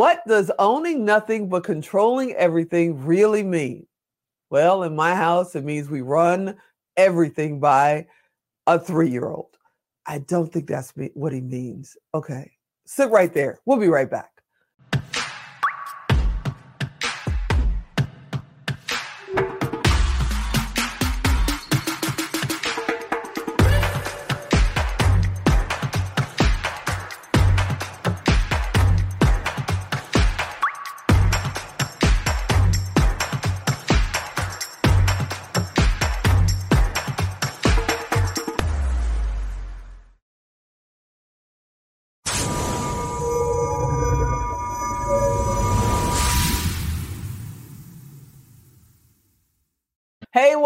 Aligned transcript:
What 0.00 0.26
does 0.26 0.50
owning 0.58 1.04
nothing 1.04 1.50
but 1.50 1.62
controlling 1.62 2.32
everything 2.32 3.04
really 3.04 3.42
mean? 3.42 3.86
Well, 4.48 4.84
in 4.84 4.96
my 4.96 5.14
house, 5.14 5.54
it 5.54 5.62
means 5.62 5.90
we 5.90 6.00
run 6.00 6.56
everything 6.96 7.60
by 7.60 8.06
a 8.66 8.78
three 8.78 9.10
year 9.10 9.28
old. 9.28 9.58
I 10.06 10.20
don't 10.20 10.50
think 10.50 10.68
that's 10.68 10.94
what 11.12 11.34
he 11.34 11.42
means. 11.42 11.98
Okay, 12.14 12.50
sit 12.86 13.10
right 13.10 13.30
there. 13.34 13.58
We'll 13.66 13.76
be 13.76 13.88
right 13.88 14.10
back. 14.10 14.39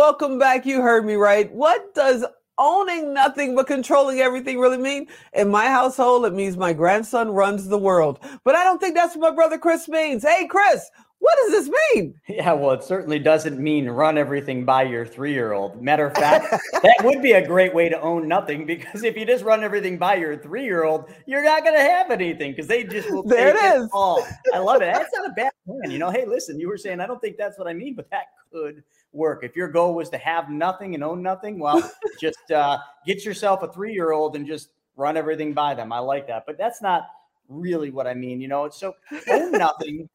Welcome 0.04 0.38
back. 0.38 0.66
You 0.66 0.82
heard 0.82 1.06
me 1.06 1.14
right. 1.14 1.50
What 1.50 1.94
does 1.94 2.26
owning 2.58 3.14
nothing 3.14 3.56
but 3.56 3.66
controlling 3.66 4.20
everything 4.20 4.58
really 4.58 4.76
mean? 4.76 5.06
In 5.32 5.48
my 5.48 5.64
household, 5.64 6.26
it 6.26 6.34
means 6.34 6.58
my 6.58 6.74
grandson 6.74 7.30
runs 7.30 7.68
the 7.68 7.78
world. 7.78 8.18
But 8.44 8.54
I 8.54 8.64
don't 8.64 8.78
think 8.78 8.94
that's 8.94 9.16
what 9.16 9.30
my 9.30 9.34
brother 9.34 9.56
Chris 9.56 9.88
means. 9.88 10.22
Hey, 10.22 10.46
Chris, 10.46 10.90
what 11.24 11.38
does 11.42 11.50
this 11.52 11.74
mean? 11.94 12.14
Yeah, 12.28 12.52
well, 12.52 12.72
it 12.72 12.82
certainly 12.82 13.18
doesn't 13.18 13.58
mean 13.58 13.88
run 13.88 14.18
everything 14.18 14.64
by 14.64 14.82
your 14.82 15.06
three 15.06 15.32
year 15.32 15.52
old. 15.52 15.80
Matter 15.80 16.06
of 16.06 16.14
fact, 16.14 16.50
that 16.72 16.96
would 17.04 17.22
be 17.22 17.32
a 17.32 17.46
great 17.46 17.72
way 17.72 17.88
to 17.88 17.98
own 18.00 18.26
nothing 18.28 18.66
because 18.66 19.04
if 19.04 19.16
you 19.16 19.24
just 19.24 19.44
run 19.44 19.62
everything 19.62 19.96
by 19.96 20.16
your 20.16 20.36
three 20.36 20.64
year 20.64 20.84
old, 20.84 21.08
you're 21.26 21.44
not 21.44 21.62
going 21.62 21.76
to 21.76 21.80
have 21.80 22.10
anything 22.10 22.50
because 22.50 22.66
they 22.66 22.82
just 22.84 23.10
will 23.10 23.22
there 23.22 23.48
it 23.56 23.76
is. 23.76 23.88
all. 23.92 24.26
I 24.52 24.58
love 24.58 24.82
it. 24.82 24.92
That's 24.92 25.14
not 25.14 25.30
a 25.30 25.32
bad 25.32 25.52
plan. 25.66 25.90
You 25.90 25.98
know, 25.98 26.10
hey, 26.10 26.26
listen, 26.26 26.58
you 26.58 26.68
were 26.68 26.76
saying, 26.76 27.00
I 27.00 27.06
don't 27.06 27.20
think 27.20 27.36
that's 27.36 27.58
what 27.58 27.68
I 27.68 27.72
mean, 27.72 27.94
but 27.94 28.10
that 28.10 28.24
could 28.52 28.82
work. 29.12 29.44
If 29.44 29.54
your 29.56 29.68
goal 29.68 29.94
was 29.94 30.10
to 30.10 30.18
have 30.18 30.50
nothing 30.50 30.94
and 30.94 31.04
own 31.04 31.22
nothing, 31.22 31.58
well, 31.58 31.90
just 32.20 32.50
uh, 32.50 32.78
get 33.06 33.24
yourself 33.24 33.62
a 33.62 33.72
three 33.72 33.94
year 33.94 34.12
old 34.12 34.36
and 34.36 34.46
just 34.46 34.70
run 34.96 35.16
everything 35.16 35.54
by 35.54 35.74
them. 35.74 35.92
I 35.92 36.00
like 36.00 36.26
that. 36.26 36.44
But 36.46 36.58
that's 36.58 36.82
not 36.82 37.06
really 37.48 37.90
what 37.90 38.06
I 38.06 38.14
mean. 38.14 38.40
You 38.40 38.48
know, 38.48 38.68
so 38.68 38.94
own 39.30 39.52
nothing, 39.52 40.08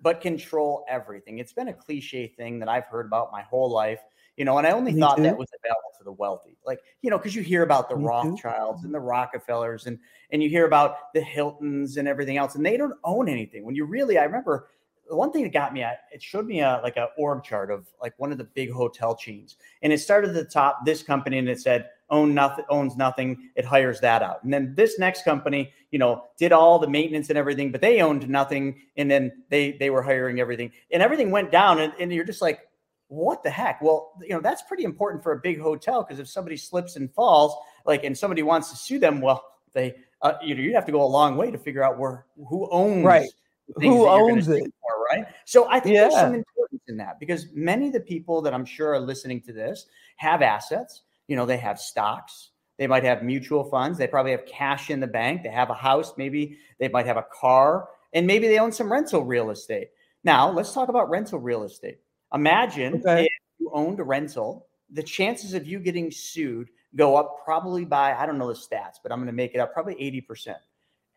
but 0.00 0.20
control 0.20 0.84
everything. 0.88 1.38
It's 1.38 1.52
been 1.52 1.68
a 1.68 1.72
cliche 1.72 2.26
thing 2.26 2.58
that 2.60 2.68
I've 2.68 2.84
heard 2.84 3.06
about 3.06 3.32
my 3.32 3.42
whole 3.42 3.70
life. 3.70 4.00
You 4.36 4.44
know, 4.44 4.58
and 4.58 4.66
I 4.66 4.72
only 4.72 4.92
Me 4.92 5.00
thought 5.00 5.16
too. 5.16 5.22
that 5.22 5.36
was 5.36 5.48
available 5.58 5.90
to 5.96 6.04
the 6.04 6.12
wealthy. 6.12 6.58
Like, 6.66 6.80
you 7.00 7.08
know, 7.08 7.16
because 7.16 7.34
you 7.34 7.42
hear 7.42 7.62
about 7.62 7.88
the 7.88 7.96
Me 7.96 8.04
Rothschilds 8.04 8.82
too. 8.82 8.86
and 8.86 8.94
the 8.94 9.00
Rockefellers 9.00 9.86
and 9.86 9.98
and 10.30 10.42
you 10.42 10.50
hear 10.50 10.66
about 10.66 11.12
the 11.14 11.22
Hiltons 11.22 11.96
and 11.96 12.06
everything 12.06 12.36
else, 12.36 12.54
and 12.54 12.64
they 12.64 12.76
don't 12.76 12.94
own 13.04 13.28
anything. 13.28 13.64
When 13.64 13.74
you 13.74 13.86
really, 13.86 14.18
I 14.18 14.24
remember 14.24 14.68
the 15.08 15.16
one 15.16 15.32
thing 15.32 15.42
that 15.44 15.52
got 15.52 15.72
me 15.72 15.82
at 15.82 16.00
it 16.12 16.22
showed 16.22 16.46
me 16.46 16.60
a 16.60 16.80
like 16.82 16.96
a 16.96 17.08
org 17.16 17.44
chart 17.44 17.70
of 17.70 17.88
like 18.02 18.12
one 18.18 18.32
of 18.32 18.38
the 18.38 18.44
big 18.44 18.70
hotel 18.70 19.14
chains 19.14 19.56
and 19.82 19.92
it 19.92 19.98
started 19.98 20.30
at 20.30 20.34
the 20.34 20.44
top 20.44 20.84
this 20.84 21.02
company 21.02 21.38
and 21.38 21.48
it 21.48 21.60
said 21.60 21.90
own 22.10 22.34
nothing 22.34 22.64
owns 22.68 22.96
nothing 22.96 23.50
it 23.54 23.64
hires 23.64 24.00
that 24.00 24.22
out. 24.22 24.42
And 24.44 24.52
then 24.52 24.74
this 24.74 24.98
next 24.98 25.24
company 25.24 25.72
you 25.90 25.98
know 25.98 26.24
did 26.38 26.52
all 26.52 26.78
the 26.78 26.88
maintenance 26.88 27.28
and 27.28 27.38
everything 27.38 27.72
but 27.72 27.80
they 27.80 28.00
owned 28.00 28.28
nothing 28.28 28.80
and 28.96 29.10
then 29.10 29.32
they 29.48 29.72
they 29.72 29.90
were 29.90 30.02
hiring 30.02 30.40
everything. 30.40 30.72
And 30.90 31.02
everything 31.02 31.30
went 31.30 31.50
down 31.50 31.80
and, 31.80 31.92
and 31.98 32.12
you're 32.12 32.24
just 32.24 32.42
like 32.42 32.60
what 33.08 33.42
the 33.42 33.50
heck? 33.50 33.80
Well 33.82 34.12
you 34.22 34.30
know 34.30 34.40
that's 34.40 34.62
pretty 34.62 34.84
important 34.84 35.22
for 35.22 35.32
a 35.32 35.38
big 35.38 35.60
hotel 35.60 36.02
because 36.02 36.18
if 36.18 36.28
somebody 36.28 36.56
slips 36.56 36.96
and 36.96 37.12
falls 37.12 37.56
like 37.84 38.04
and 38.04 38.16
somebody 38.16 38.42
wants 38.42 38.70
to 38.70 38.76
sue 38.76 38.98
them 38.98 39.20
well 39.20 39.44
they 39.72 39.94
uh, 40.22 40.32
you 40.42 40.54
know 40.54 40.62
you 40.62 40.74
have 40.74 40.86
to 40.86 40.92
go 40.92 41.02
a 41.02 41.06
long 41.06 41.36
way 41.36 41.50
to 41.50 41.58
figure 41.58 41.84
out 41.84 41.98
where 41.98 42.26
who 42.48 42.68
owns 42.70 43.04
right. 43.04 43.28
who 43.76 44.08
owns 44.08 44.48
it. 44.48 44.62
for, 44.80 45.04
right? 45.10 45.26
So 45.44 45.68
i 45.70 45.78
think 45.78 45.94
yeah. 45.94 46.02
there's 46.02 46.14
some 46.14 46.34
importance 46.34 46.82
in 46.88 46.96
that 46.96 47.20
because 47.20 47.46
many 47.52 47.88
of 47.88 47.92
the 47.92 48.00
people 48.00 48.42
that 48.42 48.54
i'm 48.54 48.64
sure 48.64 48.94
are 48.94 49.00
listening 49.00 49.40
to 49.42 49.52
this 49.52 49.86
have 50.16 50.42
assets 50.42 51.02
you 51.28 51.36
know 51.36 51.46
they 51.46 51.56
have 51.56 51.78
stocks 51.78 52.50
they 52.78 52.86
might 52.86 53.04
have 53.04 53.22
mutual 53.22 53.64
funds 53.64 53.98
they 53.98 54.06
probably 54.06 54.32
have 54.32 54.46
cash 54.46 54.90
in 54.90 55.00
the 55.00 55.06
bank 55.06 55.42
they 55.42 55.50
have 55.50 55.70
a 55.70 55.74
house 55.74 56.14
maybe 56.16 56.58
they 56.78 56.88
might 56.88 57.06
have 57.06 57.16
a 57.16 57.26
car 57.32 57.88
and 58.12 58.26
maybe 58.26 58.46
they 58.46 58.58
own 58.58 58.72
some 58.72 58.90
rental 58.90 59.24
real 59.24 59.50
estate 59.50 59.90
now 60.24 60.50
let's 60.50 60.72
talk 60.72 60.88
about 60.88 61.10
rental 61.10 61.38
real 61.38 61.62
estate 61.64 61.98
imagine 62.34 62.94
okay. 62.94 63.24
if 63.24 63.30
you 63.58 63.70
owned 63.72 64.00
a 64.00 64.04
rental 64.04 64.66
the 64.90 65.02
chances 65.02 65.54
of 65.54 65.66
you 65.66 65.78
getting 65.78 66.10
sued 66.10 66.68
go 66.94 67.16
up 67.16 67.36
probably 67.44 67.84
by 67.84 68.14
i 68.14 68.26
don't 68.26 68.38
know 68.38 68.48
the 68.48 68.54
stats 68.54 68.96
but 69.02 69.12
i'm 69.12 69.18
going 69.18 69.26
to 69.26 69.32
make 69.32 69.54
it 69.54 69.58
up 69.58 69.72
probably 69.72 69.94
80% 70.28 70.54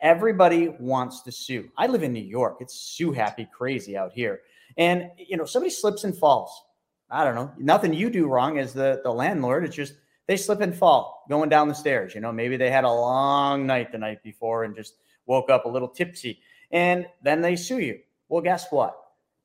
Everybody 0.02 0.70
wants 0.80 1.22
to 1.24 1.32
sue. 1.32 1.70
I 1.78 1.88
live 1.88 2.04
in 2.04 2.14
New 2.14 2.24
York. 2.24 2.60
It's 2.62 2.74
sue 2.74 3.12
happy 3.12 3.48
crazy 3.52 3.98
out 3.98 4.14
here. 4.14 4.42
And 4.78 5.10
you 5.18 5.36
know, 5.36 5.46
somebody 5.46 5.72
slips 5.72 6.06
and 6.06 6.18
falls. 6.18 6.52
I 7.10 7.24
don't 7.24 7.36
know. 7.36 7.52
Nothing 7.58 7.94
you 7.94 8.10
do 8.10 8.28
wrong 8.28 8.60
as 8.60 8.74
the, 8.74 9.02
the 9.04 9.12
landlord. 9.12 9.66
It's 9.66 9.76
just 9.76 9.94
they 10.28 10.38
slip 10.38 10.62
and 10.62 10.76
fall 10.76 11.26
going 11.30 11.50
down 11.50 11.68
the 11.68 11.76
stairs. 11.76 12.14
You 12.14 12.22
know, 12.22 12.32
maybe 12.32 12.58
they 12.58 12.70
had 12.70 12.84
a 12.84 12.92
long 12.92 13.66
night 13.66 13.92
the 13.92 13.98
night 13.98 14.22
before 14.24 14.64
and 14.64 14.76
just 14.76 14.96
woke 15.26 15.50
up 15.50 15.66
a 15.66 15.70
little 15.70 15.88
tipsy. 15.88 16.40
And 16.72 17.08
then 17.24 17.42
they 17.42 17.56
sue 17.56 17.80
you. 17.80 18.00
Well, 18.28 18.42
guess 18.42 18.72
what? 18.72 18.96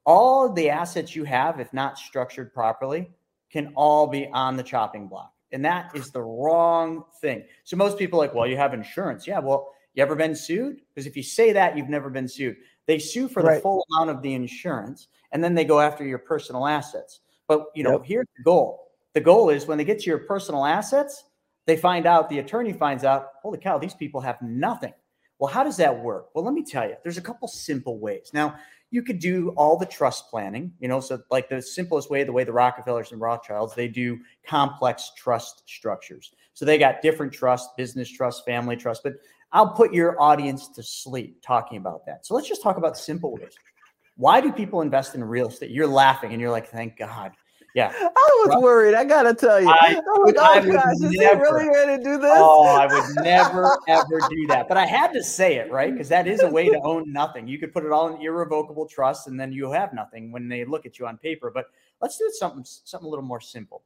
All 0.05 0.53
the 0.53 0.69
assets 0.69 1.17
you 1.17 1.25
have, 1.25 1.59
if 1.59 1.73
not 1.73 1.99
structured 1.99 2.53
properly, 2.53 3.11
can 3.51 3.73
all 3.75 4.07
be 4.07 4.29
on 4.29 4.57
the 4.57 4.63
chopping 4.63 5.09
block. 5.09 5.33
And 5.53 5.65
that 5.65 5.95
is 5.95 6.11
the 6.11 6.21
wrong 6.21 7.05
thing. 7.21 7.45
So 7.63 7.77
most 7.77 7.97
people 7.97 8.21
are 8.21 8.27
like, 8.27 8.35
well, 8.35 8.47
you 8.47 8.57
have 8.57 8.75
insurance. 8.75 9.27
Yeah, 9.27 9.39
well, 9.39 9.73
you 9.95 10.03
ever 10.03 10.17
been 10.17 10.35
sued? 10.35 10.81
Because 10.93 11.07
if 11.07 11.17
you 11.17 11.23
say 11.23 11.53
that, 11.53 11.77
you've 11.79 11.89
never 11.89 12.11
been 12.11 12.29
sued. 12.29 12.57
They 12.87 12.99
sue 12.99 13.29
for 13.29 13.43
right. 13.43 13.55
the 13.55 13.61
full 13.61 13.87
amount 13.93 14.11
of 14.11 14.21
the 14.21 14.35
insurance 14.35 15.09
and 15.35 15.43
then 15.43 15.55
they 15.55 15.65
go 15.65 15.81
after 15.81 16.07
your 16.07 16.19
personal 16.19 16.67
assets. 16.67 17.21
But 17.49 17.67
you 17.75 17.83
know, 17.83 17.93
yep. 17.93 18.05
here's 18.05 18.27
the 18.37 18.43
goal. 18.43 18.89
The 19.15 19.21
goal 19.21 19.51
is 19.51 19.67
when 19.67 19.79
they 19.79 19.85
get 19.85 20.01
to 20.01 20.07
your 20.07 20.19
personal 20.19 20.65
assets, 20.65 21.25
they 21.67 21.77
find 21.77 22.07
out, 22.07 22.29
the 22.29 22.41
attorney 22.41 22.73
finds 22.73 23.05
out, 23.05 23.29
holy 23.43 23.59
cow, 23.59 23.79
these 23.79 23.95
people 23.95 24.21
have 24.21 24.41
nothing. 24.43 24.93
Well, 25.39 25.53
how 25.53 25.65
does 25.65 25.77
that 25.79 25.99
work? 26.03 26.29
Well, 26.35 26.45
let 26.45 26.55
me 26.55 26.65
tell 26.65 26.89
you, 26.89 26.97
there's 27.03 27.19
a 27.19 27.23
couple 27.23 27.49
simple 27.49 27.99
ways. 27.99 28.31
Now, 28.33 28.57
you 28.91 29.03
could 29.03 29.19
do 29.19 29.51
all 29.57 29.77
the 29.77 29.87
trust 29.87 30.31
planning, 30.31 30.73
you 30.79 30.89
know, 30.89 31.01
so 31.01 31.21
like 31.31 31.49
the 31.49 31.61
simplest 31.61 32.11
way, 32.11 32.23
the 32.23 32.33
way 32.33 32.45
the 32.45 32.53
Rockefellers 32.53 33.11
and 33.11 33.21
Rothschilds, 33.21 33.75
they 33.75 33.89
do 33.89 34.19
complex 34.47 35.11
trust 35.17 35.63
structures. 35.67 36.33
So 36.53 36.65
they 36.65 36.79
got 36.79 37.03
different 37.03 37.33
trust, 37.33 37.77
business 37.77 38.09
trust, 38.09 38.45
family 38.45 38.77
trust, 38.77 39.03
but 39.03 39.15
I'll 39.51 39.71
put 39.71 39.93
your 39.93 40.21
audience 40.21 40.69
to 40.69 40.83
sleep 40.83 41.43
talking 41.43 41.79
about 41.79 42.07
that. 42.07 42.25
So 42.25 42.35
let's 42.35 42.49
just 42.49 42.63
talk 42.63 42.77
about 42.77 42.97
simple 42.97 43.35
ways. 43.35 43.57
Why 44.17 44.41
do 44.41 44.53
people 44.53 44.81
invest 44.81 45.17
in 45.17 45.25
real 45.25 45.49
estate? 45.49 45.71
You're 45.71 45.89
laughing 45.89 46.33
and 46.33 46.41
you're 46.41 46.51
like, 46.51 46.69
thank 46.69 46.97
God. 46.97 47.33
Yeah. 47.75 47.93
I 48.01 48.45
was 48.47 48.63
worried. 48.63 48.95
I 48.95 49.05
gotta 49.05 49.35
tell 49.35 49.61
you. 49.61 49.69
I, 49.69 49.95
I 49.95 49.95
was, 49.97 50.35
oh 50.39 50.45
I 50.45 50.61
gosh, 50.65 50.95
is 50.95 51.11
never, 51.11 51.45
he 51.45 51.67
really 51.67 51.75
going 51.75 51.99
to 51.99 52.05
do 52.05 52.19
this? 52.19 52.33
Oh, 52.33 52.65
I 52.65 52.87
would 52.87 53.17
never 53.25 53.77
ever 53.89 54.21
do 54.31 54.47
that. 54.47 54.69
But 54.69 54.77
I 54.77 54.87
had 54.87 55.13
to 55.13 55.25
say 55.25 55.57
it, 55.57 55.73
right? 55.73 55.93
Because 55.93 56.09
that 56.11 56.29
is 56.29 56.41
a 56.41 56.49
way 56.49 56.69
to 56.69 56.81
own 56.85 57.13
nothing. 57.13 57.49
You 57.49 57.59
could 57.59 57.73
put 57.73 57.85
it 57.85 57.91
all 57.91 58.15
in 58.15 58.23
irrevocable 58.23 58.87
trust 58.87 59.27
and 59.27 59.39
then 59.39 59.53
you 59.53 59.73
have 59.73 59.93
nothing 59.93 60.31
when 60.31 60.49
they 60.49 60.65
look 60.65 60.87
at 60.87 61.01
you 61.01 61.07
on 61.09 61.19
paper. 61.19 61.51
But 61.53 61.67
let's 62.01 62.17
do 62.17 62.31
something 62.39 62.63
something 62.65 63.07
a 63.07 63.11
little 63.11 63.25
more 63.25 63.41
simple. 63.41 63.83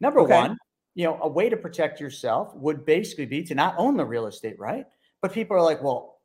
Number 0.00 0.20
okay. 0.20 0.34
one, 0.34 0.58
you 0.94 1.04
know, 1.04 1.18
a 1.20 1.28
way 1.28 1.50
to 1.50 1.58
protect 1.58 2.00
yourself 2.00 2.54
would 2.54 2.86
basically 2.86 3.26
be 3.26 3.42
to 3.44 3.54
not 3.54 3.74
own 3.76 3.98
the 3.98 4.04
real 4.04 4.26
estate, 4.28 4.58
right? 4.58 4.86
But 5.20 5.34
people 5.34 5.56
are 5.58 5.62
like, 5.62 5.82
well, 5.82 6.20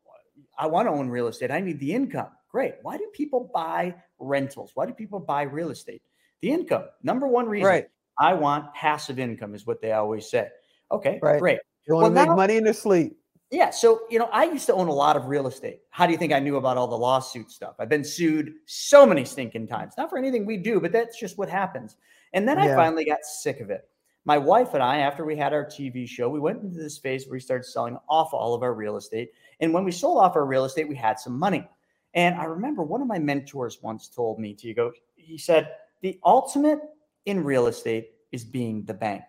I 0.58 0.68
want 0.68 0.88
to 0.88 0.94
own 0.94 1.10
real 1.10 1.28
estate. 1.28 1.52
I 1.52 1.60
need 1.60 1.80
the 1.82 1.94
income. 1.94 2.30
Great. 2.50 2.76
Why 2.84 2.98
do 2.98 3.10
people 3.14 3.52
buy 3.54 3.96
rentals? 4.18 4.72
Why 4.76 4.86
do 4.86 4.94
people 4.94 5.20
buy 5.20 5.42
real 5.44 5.72
estate? 5.72 6.02
The 6.42 6.52
income. 6.52 6.86
Number 7.04 7.28
one 7.28 7.48
reason. 7.48 7.68
Right. 7.68 7.88
I 8.20 8.34
want 8.34 8.74
passive 8.74 9.20
income 9.20 9.56
is 9.56 9.66
what 9.66 9.82
they 9.82 9.94
always 9.94 10.30
say. 10.30 10.48
Okay, 10.92 11.20
right. 11.22 11.40
great. 11.40 11.60
You 11.88 11.96
want 11.96 12.14
well, 12.14 12.26
to 12.26 12.30
make 12.30 12.38
money 12.38 12.58
in 12.58 12.64
their 12.64 12.74
sleep. 12.74 13.18
Yeah. 13.50 13.70
So, 13.70 14.02
you 14.10 14.20
know, 14.20 14.30
I 14.32 14.46
used 14.46 14.66
to 14.68 14.74
own 14.74 14.88
a 14.88 14.94
lot 14.94 15.18
of 15.18 15.26
real 15.26 15.48
estate. 15.48 15.82
How 15.90 16.06
do 16.06 16.12
you 16.12 16.18
think 16.18 16.32
I 16.32 16.40
knew 16.40 16.58
about 16.58 16.78
all 16.78 16.88
the 16.88 16.98
lawsuit 16.98 17.52
stuff? 17.52 17.76
I've 17.80 17.90
been 17.90 18.04
sued 18.04 18.54
so 18.66 19.06
many 19.06 19.26
stinking 19.26 19.68
times. 19.68 19.94
Not 19.98 20.10
for 20.10 20.18
anything 20.18 20.46
we 20.46 20.58
do, 20.58 20.80
but 20.80 20.92
that's 20.92 21.20
just 21.20 21.38
what 21.38 21.50
happens. 21.50 21.98
And 22.34 22.48
then 22.48 22.58
yeah. 22.58 22.74
I 22.74 22.76
finally 22.76 23.06
got 23.06 23.24
sick 23.24 23.60
of 23.60 23.70
it 23.70 23.90
my 24.26 24.38
wife 24.38 24.74
and 24.74 24.84
I, 24.84 24.98
after 24.98 25.26
we 25.26 25.36
had 25.36 25.54
our 25.54 25.66
TV 25.66 26.08
show, 26.08 26.30
we 26.30 26.40
went 26.40 26.62
into 26.62 26.78
this 26.78 26.98
phase 26.98 27.26
where 27.26 27.34
we 27.34 27.40
started 27.40 27.66
selling 27.66 27.98
off 28.08 28.34
all 28.34 28.54
of 28.54 28.62
our 28.62 28.74
real 28.74 28.98
estate. 28.98 29.32
And 29.60 29.74
when 29.74 29.84
we 29.84 29.92
sold 29.92 30.20
off 30.20 30.36
our 30.36 30.46
real 30.46 30.66
estate, 30.66 30.88
we 30.88 30.96
had 30.96 31.20
some 31.20 31.38
money. 31.38 31.68
And 32.14 32.36
I 32.36 32.44
remember 32.44 32.84
one 32.84 33.02
of 33.02 33.08
my 33.08 33.18
mentors 33.18 33.80
once 33.82 34.08
told 34.08 34.38
me 34.38 34.54
to 34.56 34.74
go, 34.74 34.92
he 35.16 35.38
said, 35.38 35.72
the 36.02 36.20
ultimate 36.24 36.80
in 37.26 37.44
real 37.44 37.68
estate 37.68 38.12
is 38.32 38.44
being 38.44 38.84
the 38.86 38.94
bank. 38.94 39.24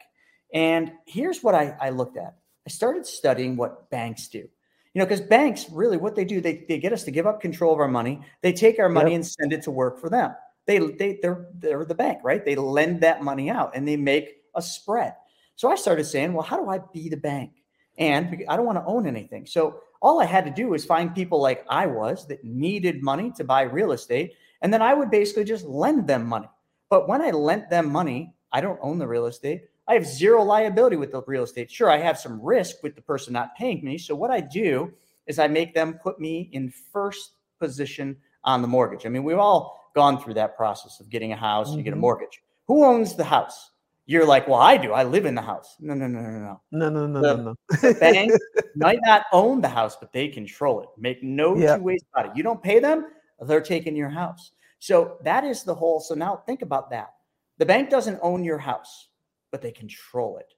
And 0.55 0.93
here's 1.07 1.43
what 1.43 1.55
I, 1.55 1.77
I 1.81 1.91
looked 1.91 2.17
at 2.17 2.37
I 2.67 2.71
started 2.71 3.07
studying 3.07 3.57
what 3.57 3.91
banks 3.91 4.29
do. 4.29 4.39
You 4.39 4.99
know, 4.99 5.07
because 5.07 5.23
banks 5.23 5.67
really 5.71 5.97
what 5.97 6.15
they 6.15 6.25
do, 6.25 6.41
they, 6.41 6.65
they 6.69 6.79
get 6.79 6.93
us 6.93 7.05
to 7.05 7.11
give 7.11 7.27
up 7.27 7.41
control 7.41 7.73
of 7.73 7.81
our 7.81 7.89
money. 7.89 8.21
They 8.43 8.53
take 8.53 8.79
our 8.79 8.91
money 8.91 9.13
yep. 9.13 9.17
and 9.17 9.27
send 9.27 9.53
it 9.53 9.63
to 9.63 9.71
work 9.71 9.99
for 9.99 10.11
them. 10.11 10.35
They 10.67 10.79
they 10.79 11.19
they're 11.21 11.49
they're 11.55 11.85
the 11.85 11.95
bank, 11.95 12.21
right? 12.23 12.45
They 12.45 12.55
lend 12.55 13.01
that 13.01 13.23
money 13.23 13.51
out 13.51 13.73
and 13.75 13.89
they 13.89 13.97
make 13.97 14.43
a 14.55 14.63
spread. 14.63 15.15
So 15.57 15.71
I 15.71 15.77
started 15.77 16.05
saying, 16.05 16.33
well, 16.33 16.43
how 16.43 16.63
do 16.63 16.69
I 16.69 16.79
be 16.93 17.09
the 17.09 17.17
bank? 17.17 17.53
And 17.99 18.45
I 18.49 18.57
don't 18.57 18.67
want 18.67 18.79
to 18.79 18.85
own 18.85 19.07
anything. 19.07 19.47
So 19.47 19.81
all 20.01 20.21
I 20.21 20.25
had 20.25 20.45
to 20.45 20.51
do 20.51 20.69
was 20.69 20.85
find 20.85 21.15
people 21.15 21.41
like 21.41 21.65
I 21.69 21.87
was 21.87 22.27
that 22.29 22.45
needed 22.45 23.03
money 23.03 23.33
to 23.37 23.45
buy 23.45 23.63
real 23.63 23.93
estate. 23.93 24.35
And 24.61 24.73
then 24.73 24.83
I 24.83 24.95
would 24.95 25.11
basically 25.11 25.45
just 25.45 25.65
lend 25.65 26.07
them 26.07 26.27
money. 26.27 26.49
But 26.93 27.09
when 27.09 27.23
I 27.23 27.31
lent 27.31 27.71
them 27.71 27.91
money, 27.91 28.35
I 28.53 28.61
don't 28.61 28.79
own 28.83 28.99
the 28.99 29.09
real 29.09 29.25
estate. 29.25 29.63
I 29.89 29.95
have 29.95 30.05
zero 30.05 30.43
liability 30.43 30.97
with 30.97 31.11
the 31.11 31.23
real 31.27 31.45
estate. 31.45 31.71
Sure, 31.71 31.89
I 31.89 31.97
have 31.97 32.19
some 32.19 32.39
risk 32.43 32.83
with 32.83 32.95
the 32.97 33.01
person 33.01 33.33
not 33.33 33.57
paying 33.57 33.83
me. 33.83 33.97
So 33.97 34.15
what 34.15 34.31
I 34.31 34.41
do 34.43 34.93
is 35.27 35.39
I 35.39 35.47
make 35.47 35.73
them 35.73 35.95
put 35.95 36.21
me 36.21 36.51
in 36.53 36.69
first 36.69 37.31
position 37.59 38.15
on 38.45 38.61
the 38.61 38.69
mortgage. 38.69 39.07
I 39.07 39.09
mean, 39.09 39.25
we've 39.25 39.39
all 39.39 39.91
gone 39.95 40.23
through 40.23 40.35
that 40.35 40.55
process 40.55 41.01
of 41.01 41.09
getting 41.09 41.33
a 41.33 41.37
house, 41.37 41.71
mm-hmm. 41.71 41.79
you 41.79 41.83
get 41.83 41.93
a 41.93 41.95
mm-hmm. 41.95 42.03
mortgage. 42.03 42.43
Who 42.69 42.85
owns 42.85 43.17
the 43.17 43.25
house? 43.25 43.71
You're 44.05 44.27
like, 44.27 44.47
well, 44.47 44.61
I 44.61 44.77
do. 44.77 44.93
I 44.93 45.05
live 45.05 45.25
in 45.25 45.35
the 45.35 45.41
house. 45.41 45.77
No, 45.81 45.95
no, 45.95 46.07
no, 46.07 46.21
no, 46.21 46.31
no. 46.31 46.61
No, 46.73 46.91
no, 46.91 47.07
no, 47.07 47.21
the, 47.23 47.37
no, 47.37 47.43
no. 47.43 47.55
the 47.71 47.95
bank 48.01 48.33
might 48.77 49.01
not 49.03 49.25
own 49.33 49.63
the 49.63 49.69
house, 49.69 49.97
but 49.97 50.13
they 50.13 50.29
control 50.29 50.83
it. 50.83 50.91
Make 50.99 51.23
no 51.23 51.57
yep. 51.57 51.79
two 51.79 51.85
ways 51.85 52.03
about 52.13 52.27
it. 52.27 52.37
You 52.37 52.43
don't 52.43 52.63
pay 52.63 52.81
them, 52.81 53.07
they're 53.41 53.63
taking 53.63 53.97
your 53.97 54.11
house. 54.11 54.53
So 54.83 55.19
that 55.23 55.45
is 55.45 55.63
the 55.63 55.77
whole. 55.77 56.01
So 56.01 56.17
now 56.17 56.43
think 56.45 56.63
about 56.63 56.91
that. 56.91 57.15
The 57.59 57.65
bank 57.65 57.89
doesn't 57.89 58.19
own 58.21 58.43
your 58.43 58.59
house, 58.59 59.11
but 59.53 59.63
they 59.63 59.71
control 59.71 60.39
it. 60.39 60.55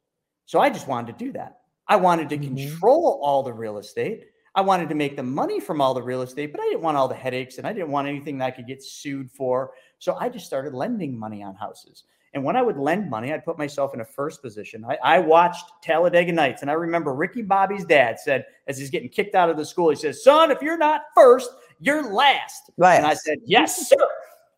So 0.46 0.60
I 0.60 0.70
just 0.70 0.88
wanted 0.88 1.18
to 1.18 1.24
do 1.26 1.30
that. 1.32 1.58
I 1.88 1.96
wanted 1.96 2.30
to 2.30 2.38
mm-hmm. 2.38 2.56
control 2.56 3.20
all 3.22 3.42
the 3.42 3.52
real 3.52 3.76
estate. 3.76 4.24
I 4.54 4.62
wanted 4.62 4.88
to 4.88 4.94
make 4.94 5.14
the 5.14 5.22
money 5.22 5.60
from 5.60 5.82
all 5.82 5.92
the 5.92 6.02
real 6.02 6.22
estate, 6.22 6.52
but 6.52 6.62
I 6.62 6.64
didn't 6.64 6.80
want 6.80 6.96
all 6.96 7.06
the 7.06 7.14
headaches 7.14 7.58
and 7.58 7.66
I 7.66 7.74
didn't 7.74 7.90
want 7.90 8.08
anything 8.08 8.38
that 8.38 8.46
I 8.46 8.50
could 8.52 8.66
get 8.66 8.82
sued 8.82 9.30
for. 9.30 9.72
So 9.98 10.14
I 10.14 10.30
just 10.30 10.46
started 10.46 10.72
lending 10.72 11.18
money 11.18 11.42
on 11.42 11.54
houses. 11.54 12.04
And 12.32 12.42
when 12.42 12.56
I 12.56 12.62
would 12.62 12.78
lend 12.78 13.10
money, 13.10 13.30
I'd 13.30 13.44
put 13.44 13.58
myself 13.58 13.92
in 13.92 14.00
a 14.00 14.06
first 14.06 14.40
position. 14.40 14.86
I, 14.86 14.96
I, 15.04 15.18
watched 15.18 15.66
Talladega 15.82 16.32
Nights, 16.32 16.62
and 16.62 16.70
I 16.70 16.74
remember 16.74 17.14
Ricky 17.14 17.42
Bobby's 17.42 17.84
dad 17.84 18.18
said, 18.18 18.44
as 18.66 18.76
he's 18.76 18.90
getting 18.90 19.08
kicked 19.08 19.36
out 19.36 19.50
of 19.50 19.56
the 19.56 19.64
school, 19.64 19.90
he 19.90 19.96
says, 19.96 20.24
Son, 20.24 20.50
if 20.50 20.60
you're 20.60 20.76
not 20.76 21.02
first, 21.14 21.50
you're 21.80 22.12
last. 22.12 22.70
last. 22.76 22.98
And 22.98 23.06
I 23.06 23.14
said, 23.14 23.38
Yes, 23.44 23.88
sir. 23.88 24.06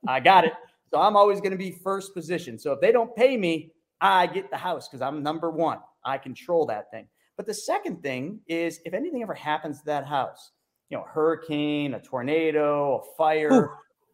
I 0.08 0.20
got 0.20 0.44
it. 0.44 0.52
So 0.92 1.00
I'm 1.00 1.16
always 1.16 1.40
going 1.40 1.52
to 1.52 1.58
be 1.58 1.72
first 1.72 2.14
position. 2.14 2.58
So 2.58 2.72
if 2.72 2.80
they 2.80 2.92
don't 2.92 3.14
pay 3.16 3.36
me, 3.36 3.72
I 4.00 4.26
get 4.26 4.50
the 4.50 4.56
house 4.56 4.88
because 4.88 5.02
I'm 5.02 5.22
number 5.22 5.50
one. 5.50 5.78
I 6.04 6.18
control 6.18 6.66
that 6.66 6.90
thing. 6.90 7.08
But 7.36 7.46
the 7.46 7.54
second 7.54 8.02
thing 8.02 8.40
is 8.46 8.80
if 8.84 8.94
anything 8.94 9.22
ever 9.22 9.34
happens 9.34 9.80
to 9.80 9.86
that 9.86 10.06
house, 10.06 10.52
you 10.88 10.96
know, 10.96 11.04
a 11.04 11.08
hurricane, 11.08 11.94
a 11.94 12.00
tornado, 12.00 12.98
a 12.98 13.16
fire, 13.16 13.52
Ooh. 13.52 13.68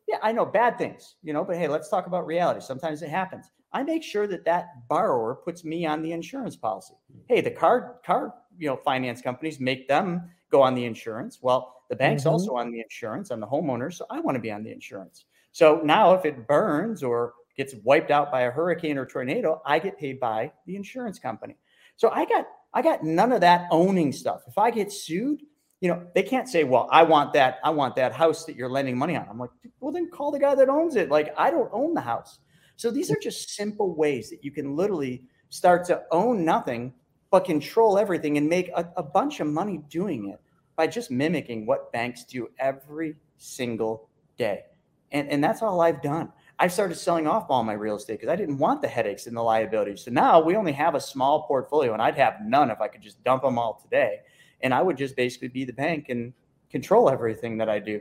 Yeah, 0.08 0.19
I 0.22 0.32
know 0.32 0.44
bad 0.44 0.78
things, 0.78 1.16
you 1.22 1.32
know, 1.32 1.44
but 1.44 1.56
hey, 1.56 1.69
let's 1.69 1.88
talk 1.88 2.06
about 2.06 2.26
reality. 2.26 2.60
Sometimes 2.60 3.02
it 3.02 3.08
happens. 3.08 3.50
I 3.72 3.82
make 3.82 4.02
sure 4.02 4.26
that 4.26 4.44
that 4.44 4.87
borrower 4.88 5.37
puts 5.37 5.64
me 5.64 5.87
on 5.87 6.02
the 6.02 6.12
insurance 6.12 6.56
policy. 6.56 6.94
Hmm. 7.10 7.20
Hey, 7.28 7.40
the 7.40 7.50
car 7.50 8.00
car 8.05 8.34
you 8.58 8.69
know 8.69 8.76
finance 8.76 9.22
companies 9.22 9.60
make 9.60 9.88
them 9.88 10.31
go 10.50 10.60
on 10.60 10.75
the 10.75 10.84
insurance. 10.84 11.38
Well, 11.40 11.81
the 11.93 11.97
bank's 11.97 12.23
mm-hmm. 12.23 12.33
also 12.33 12.56
on 12.56 12.73
the 12.73 12.81
insurance. 12.81 13.31
I'm 13.31 13.39
the 13.39 13.47
homeowner, 13.47 13.93
so 13.93 14.06
I 14.09 14.19
want 14.19 14.35
to 14.37 14.41
be 14.41 14.50
on 14.50 14.62
the 14.62 14.73
insurance. 14.73 15.27
So 15.53 15.83
now, 15.85 16.15
if 16.15 16.25
it 16.25 16.49
burns 16.49 17.03
or 17.03 17.35
gets 17.55 17.75
wiped 17.85 18.11
out 18.11 18.33
by 18.33 18.43
a 18.43 18.50
hurricane 18.50 18.97
or 18.97 19.05
tornado, 19.05 19.61
I 19.67 19.79
get 19.79 19.99
paid 19.99 20.19
by 20.19 20.53
the 20.65 20.75
insurance 20.75 21.19
company. 21.19 21.55
So 21.97 22.09
I 22.09 22.25
got 22.25 22.47
I 22.73 22.81
got 22.81 23.05
none 23.05 23.31
of 23.31 23.43
that 23.43 23.69
owning 23.71 24.11
stuff. 24.11 24.41
If 24.49 24.56
I 24.56 24.71
get 24.71 24.91
sued, 24.91 25.43
you 25.83 25.91
know, 25.91 26.03
they 26.15 26.23
can't 26.23 26.49
say, 26.49 26.65
well, 26.65 26.89
I 26.91 27.03
want 27.03 27.35
that, 27.35 27.59
I 27.62 27.69
want 27.69 27.94
that 27.97 28.15
house 28.15 28.47
that 28.47 28.56
you're 28.56 28.71
lending 28.71 28.97
money 28.97 29.15
on. 29.15 29.27
I'm 29.29 29.39
like, 29.39 29.50
well, 29.81 29.93
then 29.93 30.09
call 30.09 30.31
the 30.31 30.39
guy 30.39 30.55
that 30.55 30.71
owns 30.71 30.97
it. 30.97 31.11
Like, 31.11 31.35
I 31.37 31.50
don't 31.50 31.69
own 31.75 31.93
the 31.93 32.00
house. 32.00 32.39
So 32.77 32.91
these 32.91 33.11
are 33.11 33.19
just 33.21 33.50
simple 33.50 33.94
ways 33.94 34.31
that 34.31 34.43
you 34.43 34.50
can 34.50 34.75
literally 34.75 35.25
start 35.50 35.85
to 35.89 36.05
own 36.11 36.43
nothing, 36.43 36.94
but 37.31 37.44
control 37.44 37.99
everything 37.99 38.39
and 38.39 38.49
make 38.49 38.71
a, 38.75 38.89
a 38.97 39.03
bunch 39.03 39.41
of 39.41 39.47
money 39.47 39.83
doing 39.91 40.31
it 40.31 40.41
by 40.76 40.86
just 40.86 41.10
mimicking 41.10 41.66
what 41.66 41.92
banks 41.92 42.24
do 42.24 42.48
every 42.58 43.16
single 43.38 44.08
day. 44.36 44.64
And, 45.10 45.28
and 45.28 45.44
that's 45.44 45.62
all 45.62 45.80
I've 45.80 46.02
done. 46.02 46.32
I 46.58 46.69
started 46.69 46.94
selling 46.94 47.26
off 47.26 47.46
all 47.50 47.64
my 47.64 47.72
real 47.72 47.96
estate 47.96 48.20
because 48.20 48.32
I 48.32 48.36
didn't 48.36 48.58
want 48.58 48.82
the 48.82 48.88
headaches 48.88 49.26
and 49.26 49.36
the 49.36 49.42
liabilities. 49.42 50.04
So 50.04 50.10
now 50.10 50.40
we 50.40 50.56
only 50.56 50.72
have 50.72 50.94
a 50.94 51.00
small 51.00 51.42
portfolio, 51.42 51.92
and 51.92 52.00
I'd 52.00 52.16
have 52.16 52.36
none 52.44 52.70
if 52.70 52.80
I 52.80 52.88
could 52.88 53.02
just 53.02 53.22
dump 53.24 53.42
them 53.42 53.58
all 53.58 53.80
today 53.82 54.20
and 54.62 54.72
I 54.72 54.82
would 54.82 54.96
just 54.96 55.16
basically 55.16 55.48
be 55.48 55.64
the 55.64 55.72
bank 55.72 56.08
and 56.08 56.32
control 56.70 57.10
everything 57.10 57.58
that 57.58 57.69
I 57.69 57.78
do. 57.78 58.00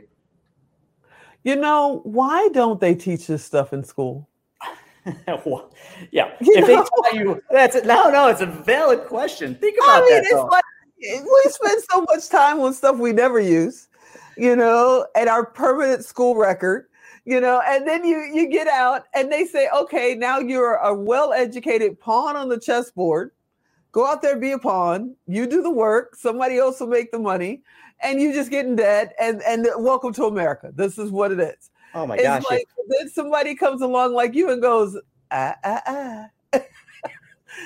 You 1.44 1.56
know, 1.56 2.00
why 2.04 2.48
don't 2.52 2.80
they 2.80 2.94
teach 2.94 3.26
this 3.26 3.44
stuff 3.44 3.72
in 3.72 3.82
school? 3.82 4.28
yeah, 5.06 6.30
you 6.40 6.54
if 6.54 6.60
know? 6.60 6.66
they 6.66 6.74
tell 6.74 7.14
you 7.14 7.42
that's 7.50 7.74
it. 7.74 7.84
No, 7.84 8.08
no, 8.08 8.28
it's 8.28 8.40
a 8.40 8.46
valid 8.46 9.06
question. 9.06 9.56
Think 9.56 9.76
about 9.78 10.02
I 10.02 10.06
mean, 10.06 10.10
that. 10.10 10.24
It's 10.24 10.50
like 10.52 10.64
we 11.02 11.42
spend 11.50 11.82
so 11.90 12.02
much 12.02 12.28
time 12.28 12.60
on 12.60 12.72
stuff 12.72 12.96
we 12.98 13.12
never 13.12 13.40
use, 13.40 13.88
you 14.36 14.56
know, 14.56 15.06
and 15.14 15.28
our 15.28 15.44
permanent 15.44 16.04
school 16.04 16.36
record 16.36 16.86
you 17.24 17.40
know 17.40 17.62
and 17.68 17.86
then 17.86 18.04
you 18.04 18.18
you 18.34 18.48
get 18.48 18.66
out 18.66 19.04
and 19.14 19.30
they 19.30 19.44
say 19.44 19.68
okay 19.72 20.16
now 20.16 20.40
you're 20.40 20.74
a 20.74 20.92
well-educated 20.92 21.96
pawn 22.00 22.34
on 22.34 22.48
the 22.48 22.58
chessboard 22.58 23.30
Go 23.92 24.06
out 24.06 24.22
there, 24.22 24.38
be 24.38 24.52
a 24.52 24.58
pawn. 24.58 25.14
You 25.26 25.46
do 25.46 25.62
the 25.62 25.70
work. 25.70 26.16
Somebody 26.16 26.56
else 26.56 26.80
will 26.80 26.86
make 26.86 27.12
the 27.12 27.18
money, 27.18 27.62
and 28.00 28.18
you 28.18 28.32
just 28.32 28.50
get 28.50 28.64
in 28.64 28.74
debt. 28.74 29.14
And 29.20 29.42
and 29.42 29.68
welcome 29.76 30.14
to 30.14 30.24
America. 30.24 30.72
This 30.74 30.98
is 30.98 31.10
what 31.10 31.30
it 31.30 31.38
is. 31.38 31.70
Oh 31.94 32.06
my 32.06 32.14
it's 32.14 32.24
gosh! 32.24 32.42
Like, 32.50 32.66
then 32.88 33.10
somebody 33.10 33.54
comes 33.54 33.82
along 33.82 34.14
like 34.14 34.34
you 34.34 34.50
and 34.50 34.62
goes, 34.62 34.98
ah 35.30 35.54
ah 35.62 35.82
ah. 35.86 36.26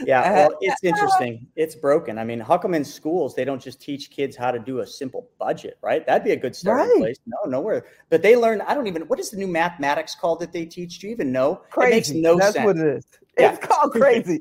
Yeah, 0.04 0.22
ah, 0.24 0.32
well, 0.34 0.58
it's 0.60 0.82
interesting. 0.82 1.46
It's 1.56 1.74
broken. 1.74 2.18
I 2.18 2.24
mean, 2.24 2.40
how 2.40 2.58
come 2.58 2.74
in 2.74 2.84
schools 2.84 3.34
they 3.34 3.44
don't 3.44 3.62
just 3.62 3.80
teach 3.80 4.10
kids 4.10 4.36
how 4.36 4.50
to 4.50 4.58
do 4.58 4.80
a 4.80 4.86
simple 4.86 5.28
budget, 5.38 5.78
right? 5.82 6.06
That'd 6.06 6.24
be 6.24 6.32
a 6.32 6.36
good 6.36 6.54
starting 6.54 6.88
right. 6.92 6.98
place. 6.98 7.18
No, 7.26 7.50
nowhere. 7.50 7.86
But 8.10 8.22
they 8.22 8.36
learn. 8.36 8.60
I 8.62 8.74
don't 8.74 8.86
even. 8.86 9.02
What 9.02 9.18
is 9.18 9.30
the 9.30 9.36
new 9.36 9.48
mathematics 9.48 10.14
called 10.14 10.40
that 10.40 10.52
they 10.52 10.64
teach? 10.64 10.98
Do 10.98 11.06
you 11.06 11.12
even 11.12 11.32
know? 11.32 11.62
Crazy. 11.70 11.88
It 11.88 11.94
makes 11.94 12.10
no 12.10 12.36
That's 12.36 12.54
sense. 12.54 12.66
That's 12.66 12.66
what 12.66 12.76
it 12.76 12.96
is. 12.96 13.06
Yeah. 13.38 13.52
It's 13.52 13.66
called 13.66 13.92
crazy. 13.92 14.40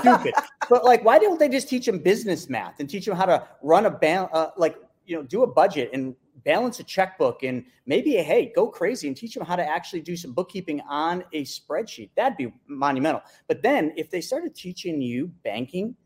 Stupid. 0.00 0.34
But 0.68 0.84
like, 0.84 1.04
why 1.04 1.18
don't 1.18 1.40
they 1.40 1.48
just 1.48 1.68
teach 1.68 1.86
them 1.86 1.98
business 1.98 2.48
math 2.48 2.78
and 2.78 2.88
teach 2.88 3.04
them 3.04 3.16
how 3.16 3.26
to 3.26 3.44
run 3.60 3.86
a 3.86 3.90
ban, 3.90 4.28
uh, 4.32 4.50
like, 4.56 4.76
you 5.04 5.16
know, 5.16 5.24
do 5.24 5.42
a 5.42 5.46
budget 5.46 5.90
and 5.92 6.14
balance 6.44 6.80
a 6.80 6.84
checkbook 6.84 7.42
and 7.42 7.64
maybe, 7.86 8.12
hey, 8.12 8.52
go 8.54 8.66
crazy 8.66 9.08
and 9.08 9.16
teach 9.16 9.34
them 9.34 9.44
how 9.44 9.56
to 9.56 9.64
actually 9.64 10.00
do 10.00 10.16
some 10.16 10.32
bookkeeping 10.32 10.80
on 10.82 11.24
a 11.32 11.44
spreadsheet. 11.44 12.10
That'd 12.16 12.38
be 12.38 12.52
monumental. 12.66 13.22
But 13.48 13.62
then 13.62 13.92
if 13.96 14.10
they 14.10 14.20
started 14.20 14.54
teaching 14.54 15.00
you 15.00 15.28
banking, 15.44 15.96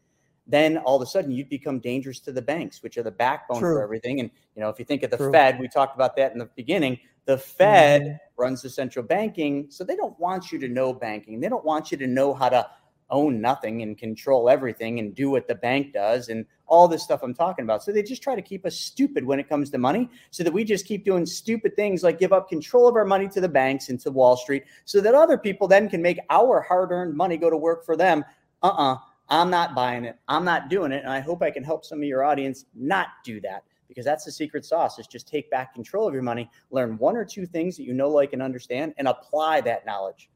then 0.47 0.79
all 0.79 0.97
of 0.97 1.03
a 1.03 1.07
sudden 1.07 1.31
you'd 1.31 1.49
become 1.49 1.79
dangerous 1.79 2.21
to 2.21 2.33
the 2.33 2.43
banks, 2.43 2.83
which 2.83 2.99
are 2.99 3.03
the 3.03 3.11
backbone 3.11 3.61
True. 3.61 3.77
for 3.77 3.83
everything. 3.83 4.21
And 4.21 4.31
you 4.55 4.63
know, 4.63 4.69
if 4.69 4.79
you 4.79 4.85
think 4.85 5.03
of 5.03 5.11
the 5.11 5.17
True. 5.17 5.33
Fed, 5.33 5.59
we 5.59 5.69
talked 5.69 5.95
about 5.95 6.17
that 6.17 6.33
in 6.33 6.39
the 6.39 6.51
beginning. 6.57 6.99
The 7.27 7.39
Fed 7.39 8.03
mm-hmm. 8.03 8.43
runs 8.43 8.61
the 8.61 8.69
central 8.69 9.05
banking, 9.05 9.67
so 9.71 9.83
they 9.85 9.97
don't 9.97 10.19
want 10.21 10.53
you 10.53 10.59
to 10.59 10.69
know 10.69 10.93
banking. 10.93 11.41
They 11.41 11.49
don't 11.49 11.65
want 11.65 11.91
you 11.91 11.97
to 11.99 12.07
know 12.07 12.35
how 12.35 12.51
to 12.51 12.67
own 13.15 13.41
nothing 13.41 13.83
and 13.83 13.97
control 13.97 14.51
everything 14.51 14.99
and 14.99 15.15
do 15.15 15.31
what 15.31 15.49
the 15.49 15.55
bank 15.55 15.93
does 15.93 16.29
and 16.29 16.45
all 16.67 16.89
this 16.89 17.03
stuff 17.03 17.23
I'm 17.23 17.35
talking 17.35 17.65
about. 17.65 17.83
So 17.83 17.93
they 17.93 18.03
just 18.03 18.23
try 18.23 18.35
to 18.35 18.43
keep 18.43 18.67
us 18.67 18.77
stupid 18.77 19.25
when 19.25 19.39
it 19.39 19.49
comes 19.49 19.71
to 19.71 19.79
money 19.79 20.11
so 20.31 20.43
that 20.43 20.53
we 20.53 20.65
just 20.65 20.87
keep 20.87 21.05
doing 21.05 21.25
stupid 21.25 21.77
things 21.77 22.03
like 22.03 22.19
give 22.19 22.33
up 22.33 22.49
control 22.49 22.89
of 22.89 22.97
our 22.97 23.05
money 23.05 23.29
to 23.29 23.41
the 23.41 23.49
banks 23.49 23.89
and 23.89 24.01
to 24.01 24.11
Wall 24.11 24.37
Street 24.37 24.65
so 24.85 25.01
that 25.01 25.15
other 25.15 25.39
people 25.39 25.69
then 25.69 25.89
can 25.89 26.03
make 26.03 26.19
our 26.31 26.61
hard 26.61 26.91
earned 26.91 27.15
money 27.15 27.37
go 27.37 27.49
to 27.49 27.57
work 27.57 27.85
for 27.85 27.97
them. 27.97 28.25
Uh 28.63 28.67
uh-uh, 28.67 28.95
uh, 28.95 28.99
I'm 29.29 29.51
not 29.51 29.75
buying 29.75 30.05
it. 30.05 30.19
I'm 30.29 30.45
not 30.45 30.69
doing 30.69 30.93
it. 30.93 31.03
And 31.05 31.13
I 31.13 31.21
hope 31.21 31.43
I 31.43 31.51
can 31.51 31.65
help 31.65 31.85
some 31.85 31.99
of 31.99 32.05
your 32.05 32.25
audience 32.25 32.67
not 32.75 33.09
do 33.25 33.41
that 33.41 33.65
because 33.89 34.05
that's 34.05 34.25
the 34.25 34.33
secret 34.33 34.65
sauce 34.65 34.99
is 34.99 35.07
just 35.07 35.29
take 35.29 35.51
back 35.51 35.75
control 35.75 36.09
of 36.09 36.15
your 36.15 36.23
money, 36.23 36.51
learn 36.71 36.99
one 36.99 37.17
or 37.17 37.25
two 37.25 37.47
things 37.47 37.77
that 37.77 37.85
you 37.85 37.95
know, 37.95 38.09
like, 38.09 38.33
and 38.33 38.43
understand, 38.43 38.95
and 38.99 39.09
apply 39.09 39.61
that 39.63 39.87
knowledge. 39.87 40.29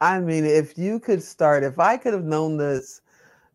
I 0.00 0.20
mean, 0.20 0.44
if 0.44 0.76
you 0.76 1.00
could 1.00 1.22
start, 1.22 1.64
if 1.64 1.78
I 1.78 1.96
could 1.96 2.12
have 2.12 2.24
known 2.24 2.56
this 2.56 3.00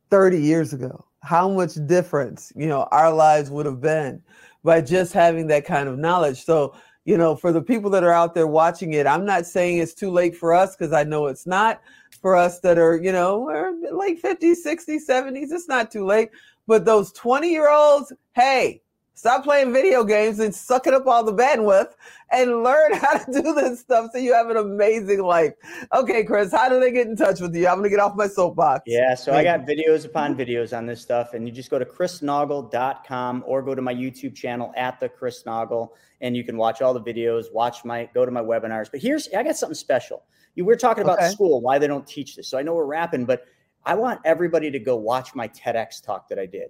30 0.10 0.42
years 0.42 0.74
ago, 0.74 1.06
how 1.22 1.50
much 1.50 1.76
difference, 1.86 2.52
you 2.56 2.68
know, 2.68 2.88
our 2.92 3.14
lives 3.14 3.52
would 3.52 3.66
have 3.66 3.80
been 3.80 4.22
by 4.64 4.82
just 4.82 5.14
having 5.14 5.48
that 5.48 5.66
kind 5.66 5.88
of 5.88 5.98
knowledge. 6.00 6.44
So, 6.44 6.74
you 7.06 7.18
know, 7.18 7.36
for 7.36 7.52
the 7.52 7.62
people 7.62 7.90
that 7.92 8.04
are 8.04 8.12
out 8.12 8.34
there 8.34 8.48
watching 8.48 8.94
it, 8.94 9.06
I'm 9.06 9.26
not 9.26 9.46
saying 9.46 9.78
it's 9.78 9.94
too 9.94 10.10
late 10.10 10.36
for 10.36 10.54
us 10.54 10.76
because 10.76 10.94
I 10.94 11.04
know 11.04 11.28
it's 11.28 11.46
not 11.46 11.82
for 12.22 12.36
us 12.36 12.60
that 12.62 12.78
are, 12.78 12.98
you 12.98 13.12
know, 13.12 13.46
late 13.92 14.22
50s, 14.22 14.58
60s, 14.66 15.02
70s. 15.08 15.52
It's 15.52 15.68
not 15.68 15.92
too 15.92 16.06
late. 16.06 16.30
But 16.68 16.86
those 16.86 17.12
20 17.14 17.50
year 17.50 17.70
olds, 17.70 18.14
hey, 18.34 18.82
Stop 19.14 19.44
playing 19.44 19.74
video 19.74 20.04
games 20.04 20.40
and 20.40 20.56
sucking 20.56 20.94
up 20.94 21.06
all 21.06 21.24
the 21.24 21.34
bandwidth 21.34 21.90
and 22.32 22.64
learn 22.64 22.94
how 22.96 23.18
to 23.18 23.32
do 23.32 23.54
this 23.54 23.82
stuff 23.82 24.10
so 24.12 24.18
you 24.18 24.34
have 24.34 24.50
an 24.50 24.58
amazing 24.58 25.22
life. 25.22 25.54
Okay, 25.94 26.24
Chris, 26.24 26.52
how 26.52 26.70
do 26.70 26.80
they 26.80 26.92
get 26.92 27.08
in 27.08 27.16
touch 27.16 27.42
with 27.42 27.56
you? 27.56 27.68
I'm 27.68 27.76
going 27.76 27.84
to 27.84 27.90
get 27.90 28.00
off 28.00 28.16
my 28.16 28.28
soapbox. 28.28 28.84
Yeah, 28.88 29.14
so 29.16 29.34
Thank 29.34 29.48
I 29.48 29.58
got 29.58 29.70
you. 29.70 29.76
videos 29.76 30.06
upon 30.06 30.36
videos 30.36 30.76
on 30.76 30.86
this 30.86 31.02
stuff. 31.02 31.34
And 31.34 31.46
you 31.46 31.54
just 31.54 31.70
go 31.70 31.78
to 31.78 31.86
chrisnaugle.com 31.86 33.44
or 33.46 33.62
go 33.62 33.76
to 33.76 33.82
my 33.82 33.94
YouTube 33.94 34.34
channel 34.34 34.74
at 34.78 35.00
the 35.00 35.10
Chris 35.10 35.44
Naugle 35.44 35.90
and 36.22 36.36
you 36.36 36.44
can 36.44 36.56
watch 36.58 36.82
all 36.82 36.94
the 36.94 37.02
videos, 37.02 37.52
watch 37.52 37.84
my, 37.84 38.10
go 38.14 38.26
to 38.26 38.32
my 38.32 38.42
webinars. 38.42 38.90
But 38.90 39.02
here's, 39.02 39.28
I 39.36 39.44
got 39.44 39.58
something 39.58 39.76
special. 39.76 40.24
You, 40.56 40.66
we're 40.66 40.76
talking 40.78 41.04
about 41.04 41.20
okay. 41.20 41.30
school, 41.30 41.62
why 41.62 41.80
they 41.80 41.88
don't 41.88 42.08
teach 42.08 42.36
this. 42.36 42.48
So 42.48 42.58
I 42.58 42.62
know 42.62 42.74
we're 42.74 42.86
wrapping, 42.86 43.26
but 43.26 43.46
I 43.86 43.96
want 43.96 44.22
everybody 44.26 44.72
to 44.72 44.80
go 44.80 44.96
watch 44.96 45.36
my 45.36 45.48
TEDx 45.48 46.04
talk 46.04 46.30
that 46.30 46.40
I 46.40 46.46
did 46.46 46.70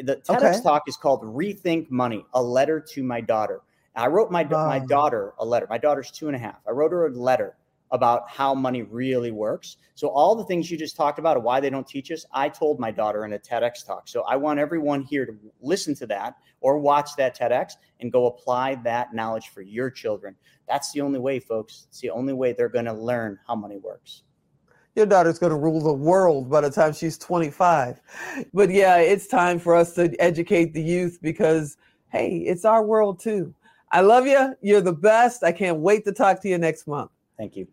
the 0.00 0.16
TEDx 0.16 0.36
okay. 0.36 0.60
talk 0.62 0.84
is 0.86 0.96
called 0.96 1.22
Rethink 1.22 1.90
Money, 1.90 2.24
a 2.34 2.42
letter 2.42 2.80
to 2.80 3.02
my 3.02 3.20
daughter. 3.20 3.62
I 3.94 4.06
wrote 4.06 4.30
my, 4.30 4.44
my 4.44 4.78
daughter 4.78 5.34
a 5.38 5.44
letter. 5.44 5.66
My 5.68 5.78
daughter's 5.78 6.10
two 6.10 6.28
and 6.28 6.36
a 6.36 6.38
half. 6.38 6.56
I 6.66 6.70
wrote 6.70 6.92
her 6.92 7.06
a 7.06 7.10
letter 7.10 7.56
about 7.90 8.28
how 8.30 8.54
money 8.54 8.82
really 8.82 9.30
works. 9.30 9.76
So 9.94 10.08
all 10.08 10.34
the 10.34 10.44
things 10.44 10.70
you 10.70 10.78
just 10.78 10.96
talked 10.96 11.18
about 11.18 11.42
why 11.42 11.60
they 11.60 11.68
don't 11.68 11.86
teach 11.86 12.10
us, 12.10 12.24
I 12.32 12.48
told 12.48 12.80
my 12.80 12.90
daughter 12.90 13.26
in 13.26 13.34
a 13.34 13.38
TEDx 13.38 13.86
talk. 13.86 14.08
So 14.08 14.22
I 14.22 14.34
want 14.36 14.58
everyone 14.58 15.02
here 15.02 15.26
to 15.26 15.34
listen 15.60 15.94
to 15.96 16.06
that 16.06 16.36
or 16.62 16.78
watch 16.78 17.14
that 17.16 17.36
TEDx 17.36 17.74
and 18.00 18.10
go 18.10 18.26
apply 18.26 18.76
that 18.76 19.12
knowledge 19.12 19.48
for 19.48 19.60
your 19.60 19.90
children. 19.90 20.34
That's 20.66 20.90
the 20.92 21.02
only 21.02 21.18
way, 21.18 21.38
folks. 21.38 21.86
It's 21.90 22.00
the 22.00 22.08
only 22.08 22.32
way 22.32 22.54
they're 22.54 22.70
going 22.70 22.86
to 22.86 22.94
learn 22.94 23.38
how 23.46 23.56
money 23.56 23.76
works 23.76 24.22
your 24.94 25.06
daughter's 25.06 25.38
going 25.38 25.50
to 25.50 25.58
rule 25.58 25.80
the 25.80 25.92
world 25.92 26.50
by 26.50 26.60
the 26.60 26.70
time 26.70 26.92
she's 26.92 27.18
25. 27.18 28.00
But 28.52 28.70
yeah, 28.70 28.96
it's 28.96 29.26
time 29.26 29.58
for 29.58 29.74
us 29.74 29.94
to 29.94 30.14
educate 30.20 30.74
the 30.74 30.82
youth 30.82 31.18
because, 31.22 31.76
hey, 32.10 32.42
it's 32.46 32.64
our 32.64 32.84
world 32.84 33.20
too. 33.20 33.54
I 33.90 34.00
love 34.00 34.26
you. 34.26 34.54
You're 34.62 34.80
the 34.80 34.92
best. 34.92 35.44
I 35.44 35.52
can't 35.52 35.78
wait 35.78 36.04
to 36.06 36.12
talk 36.12 36.40
to 36.42 36.48
you 36.48 36.58
next 36.58 36.86
month. 36.86 37.10
Thank 37.36 37.56
you. 37.56 37.68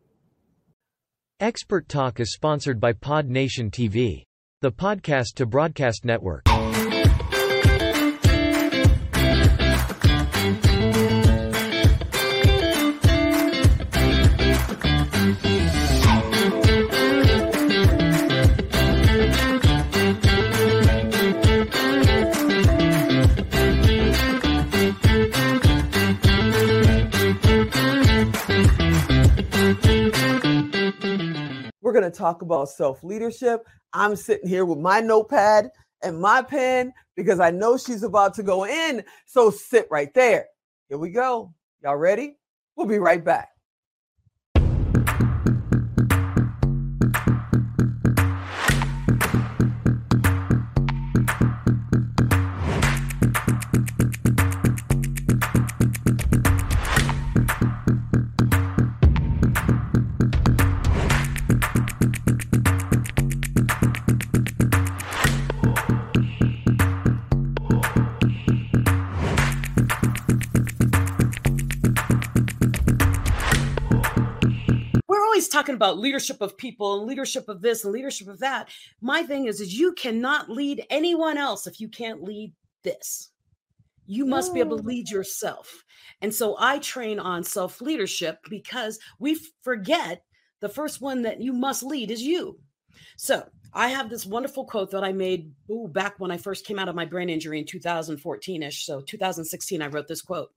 Expert 1.40 1.88
Talk 1.88 2.20
is 2.20 2.34
sponsored 2.34 2.82
by 2.82 2.92
Pod 2.92 3.30
Nation 3.30 3.72
TV, 3.72 4.24
the 4.60 4.72
podcast 4.72 5.36
to 5.36 5.46
broadcast 5.46 6.04
network. 6.04 6.49
To 32.10 32.18
talk 32.18 32.42
about 32.42 32.70
self 32.70 33.04
leadership. 33.04 33.66
I'm 33.94 34.16
sitting 34.16 34.48
here 34.48 34.66
with 34.66 34.80
my 34.80 35.00
notepad 35.00 35.70
and 36.04 36.20
my 36.20 36.42
pen 36.42 36.94
because 37.16 37.40
I 37.40 37.52
know 37.52 37.78
she's 37.78 38.04
about 38.04 38.34
to 38.36 38.44
go 38.44 38.66
in. 38.66 39.04
So 39.26 39.50
sit 39.50 39.88
right 39.90 40.14
there. 40.14 40.46
Here 40.88 40.98
we 40.98 41.10
go. 41.10 41.54
Y'all 41.84 41.98
ready? 41.98 42.38
We'll 42.76 42.88
be 42.88 43.00
right 43.00 43.24
back. 43.24 43.50
Talking 75.50 75.76
about 75.76 75.98
leadership 75.98 76.42
of 76.42 76.58
people 76.58 77.00
and 77.00 77.08
leadership 77.08 77.50
of 77.50 77.62
this 77.62 77.84
and 77.84 77.94
leadership 77.94 78.28
of 78.28 78.40
that. 78.40 78.70
My 79.02 79.24
thing 79.24 79.46
is, 79.46 79.62
is 79.62 79.78
you 79.78 79.94
cannot 79.94 80.50
lead 80.50 80.86
anyone 80.90 81.38
else 81.38 81.68
if 81.68 81.80
you 81.80 81.90
can't 81.90 82.24
lead 82.24 82.54
this. 82.84 83.32
You 84.06 84.26
must 84.26 84.54
be 84.54 84.60
able 84.60 84.78
to 84.78 84.84
mm. 84.84 84.88
lead 84.88 85.10
yourself. 85.10 85.86
And 86.22 86.34
so 86.34 86.56
I 86.60 86.80
train 86.80 87.20
on 87.20 87.44
self 87.44 87.80
leadership 87.80 88.40
because 88.50 88.98
we 89.20 89.40
forget 89.62 90.24
the 90.62 90.70
first 90.70 91.00
one 91.00 91.22
that 91.24 91.42
you 91.42 91.54
must 91.54 91.84
lead 91.84 92.10
is 92.10 92.22
you. 92.22 92.60
So 93.18 93.48
I 93.74 93.90
have 93.90 94.10
this 94.10 94.26
wonderful 94.26 94.66
quote 94.66 94.92
that 94.92 95.04
I 95.04 95.14
made 95.14 95.52
ooh, 95.70 95.88
back 95.88 96.16
when 96.20 96.32
I 96.32 96.38
first 96.38 96.66
came 96.66 96.80
out 96.80 96.90
of 96.90 96.96
my 96.96 97.06
brain 97.06 97.30
injury 97.30 97.60
in 97.60 97.66
2014 97.66 98.64
ish. 98.64 98.86
So 98.86 99.02
2016, 99.02 99.82
I 99.82 99.88
wrote 99.88 100.08
this 100.08 100.22
quote 100.22 100.50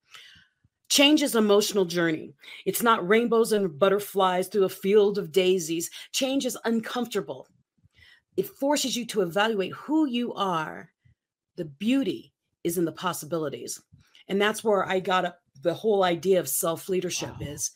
Change 0.93 1.23
is 1.23 1.35
an 1.35 1.43
emotional 1.43 1.87
journey. 1.87 2.35
It's 2.67 2.83
not 2.83 3.09
rainbows 3.09 3.53
and 3.53 3.79
butterflies 3.79 4.49
through 4.49 4.65
a 4.65 4.69
field 4.69 5.17
of 5.17 5.33
daisies. 5.33 5.89
Change 6.13 6.45
is 6.45 6.59
uncomfortable. 6.67 7.49
It 8.37 8.47
forces 8.47 8.95
you 8.95 9.07
to 9.07 9.23
evaluate 9.23 9.73
who 9.73 10.05
you 10.05 10.35
are. 10.35 10.91
The 11.57 11.65
beauty 11.65 12.35
is 12.63 12.77
in 12.77 12.85
the 12.85 12.93
possibilities. 12.93 13.81
And 14.29 14.39
that's 14.39 14.63
where 14.63 14.87
I 14.87 15.01
got 15.01 15.25
up 15.25 15.39
the 15.63 15.73
whole 15.73 16.05
idea 16.05 16.39
of 16.39 16.47
self 16.47 16.91
leadership 16.91 17.41
wow. 17.41 17.47
is 17.47 17.71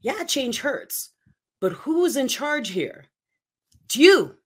yeah, 0.00 0.22
change 0.22 0.60
hurts, 0.60 1.10
but 1.60 1.72
who's 1.72 2.14
in 2.14 2.28
charge 2.28 2.68
here? 2.68 3.06
It's 3.86 3.96
you. 3.96 4.36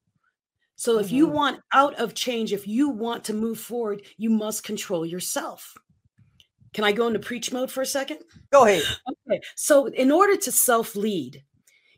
So 0.76 0.98
if 0.98 1.08
mm-hmm. 1.08 1.16
you 1.16 1.26
want 1.26 1.60
out 1.74 1.94
of 1.96 2.14
change, 2.14 2.54
if 2.54 2.66
you 2.66 2.88
want 2.88 3.22
to 3.24 3.34
move 3.34 3.58
forward, 3.58 4.00
you 4.16 4.30
must 4.30 4.64
control 4.64 5.04
yourself. 5.04 5.74
Can 6.74 6.84
I 6.84 6.92
go 6.92 7.06
into 7.06 7.20
preach 7.20 7.52
mode 7.52 7.70
for 7.70 7.80
a 7.80 7.86
second? 7.86 8.18
Go 8.52 8.66
ahead. 8.66 8.82
Okay. 9.26 9.40
So, 9.56 9.86
in 9.86 10.10
order 10.10 10.36
to 10.36 10.52
self 10.52 10.94
lead, 10.94 11.42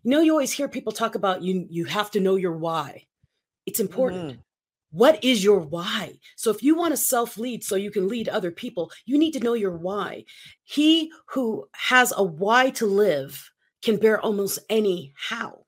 you 0.05 0.11
know, 0.13 0.21
you 0.21 0.31
always 0.31 0.53
hear 0.53 0.69
people 0.69 0.93
talk 0.93 1.17
about 1.17 1.43
you, 1.43 1.67
you 1.69 1.85
have 1.87 2.09
to 2.13 2.21
know 2.21 2.37
your 2.37 2.57
why. 2.57 3.07
It's 3.67 3.81
important. 3.81 4.31
Mm-hmm. 4.31 4.41
What 4.93 5.25
is 5.25 5.43
your 5.43 5.59
why? 5.59 6.21
So, 6.37 6.51
if 6.53 6.63
you 6.63 6.77
want 6.77 6.93
to 6.93 6.97
self 6.97 7.37
lead 7.37 7.65
so 7.65 7.75
you 7.75 7.91
can 7.91 8.07
lead 8.07 8.29
other 8.29 8.53
people, 8.53 8.93
you 9.07 9.19
need 9.19 9.33
to 9.33 9.41
know 9.41 9.55
your 9.55 9.77
why. 9.77 10.25
He 10.63 11.11
who 11.31 11.67
has 11.75 12.13
a 12.17 12.23
why 12.23 12.71
to 12.71 12.87
live 12.87 13.51
can 13.83 13.97
bear 13.97 14.21
almost 14.21 14.61
any 14.71 15.13
how. 15.17 15.66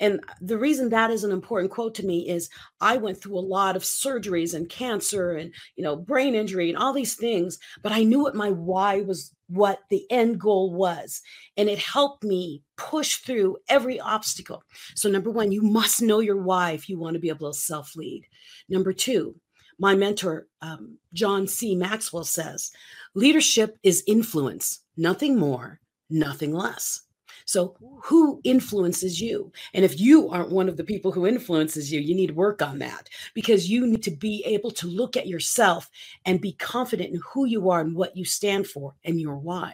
And 0.00 0.20
the 0.40 0.58
reason 0.58 0.90
that 0.90 1.10
is 1.10 1.24
an 1.24 1.32
important 1.32 1.70
quote 1.70 1.94
to 1.96 2.06
me 2.06 2.28
is 2.28 2.50
I 2.80 2.96
went 2.96 3.20
through 3.20 3.38
a 3.38 3.40
lot 3.40 3.76
of 3.76 3.82
surgeries 3.82 4.54
and 4.54 4.68
cancer 4.68 5.32
and, 5.32 5.52
you 5.76 5.82
know, 5.82 5.96
brain 5.96 6.34
injury 6.34 6.68
and 6.68 6.78
all 6.78 6.92
these 6.92 7.14
things, 7.14 7.58
but 7.82 7.92
I 7.92 8.04
knew 8.04 8.20
what 8.20 8.36
my 8.36 8.50
why 8.50 9.00
was, 9.00 9.34
what 9.48 9.80
the 9.90 10.04
end 10.10 10.38
goal 10.40 10.72
was. 10.72 11.20
And 11.56 11.68
it 11.68 11.78
helped 11.78 12.22
me 12.22 12.62
push 12.76 13.16
through 13.16 13.56
every 13.68 13.98
obstacle. 13.98 14.62
So, 14.94 15.08
number 15.08 15.30
one, 15.30 15.52
you 15.52 15.62
must 15.62 16.02
know 16.02 16.20
your 16.20 16.40
why 16.40 16.72
if 16.72 16.88
you 16.88 16.98
want 16.98 17.14
to 17.14 17.20
be 17.20 17.28
able 17.28 17.52
to 17.52 17.58
self 17.58 17.96
lead. 17.96 18.26
Number 18.68 18.92
two, 18.92 19.34
my 19.78 19.94
mentor, 19.94 20.46
um, 20.60 20.98
John 21.12 21.46
C. 21.46 21.74
Maxwell, 21.74 22.24
says 22.24 22.70
leadership 23.14 23.78
is 23.82 24.04
influence, 24.06 24.80
nothing 24.96 25.38
more, 25.38 25.80
nothing 26.10 26.52
less. 26.52 27.02
So, 27.48 27.74
who 28.02 28.42
influences 28.44 29.22
you? 29.22 29.50
And 29.72 29.82
if 29.82 29.98
you 29.98 30.28
aren't 30.28 30.50
one 30.50 30.68
of 30.68 30.76
the 30.76 30.84
people 30.84 31.10
who 31.10 31.26
influences 31.26 31.90
you, 31.90 31.98
you 31.98 32.14
need 32.14 32.26
to 32.26 32.34
work 32.34 32.60
on 32.60 32.78
that 32.80 33.08
because 33.32 33.70
you 33.70 33.86
need 33.86 34.02
to 34.02 34.10
be 34.10 34.44
able 34.44 34.70
to 34.72 34.86
look 34.86 35.16
at 35.16 35.26
yourself 35.26 35.88
and 36.26 36.42
be 36.42 36.52
confident 36.52 37.14
in 37.14 37.22
who 37.24 37.46
you 37.46 37.70
are 37.70 37.80
and 37.80 37.96
what 37.96 38.14
you 38.14 38.26
stand 38.26 38.66
for 38.66 38.94
and 39.02 39.18
your 39.18 39.36
why. 39.38 39.72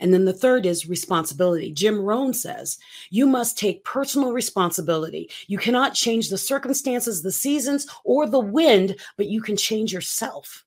And 0.00 0.12
then 0.12 0.26
the 0.26 0.34
third 0.34 0.66
is 0.66 0.86
responsibility. 0.86 1.72
Jim 1.72 1.98
Rohn 1.98 2.34
says, 2.34 2.76
you 3.08 3.24
must 3.26 3.56
take 3.56 3.86
personal 3.86 4.34
responsibility. 4.34 5.30
You 5.46 5.56
cannot 5.56 5.94
change 5.94 6.28
the 6.28 6.36
circumstances, 6.36 7.22
the 7.22 7.32
seasons, 7.32 7.86
or 8.04 8.26
the 8.26 8.38
wind, 8.38 8.96
but 9.16 9.28
you 9.28 9.40
can 9.40 9.56
change 9.56 9.94
yourself. 9.94 10.66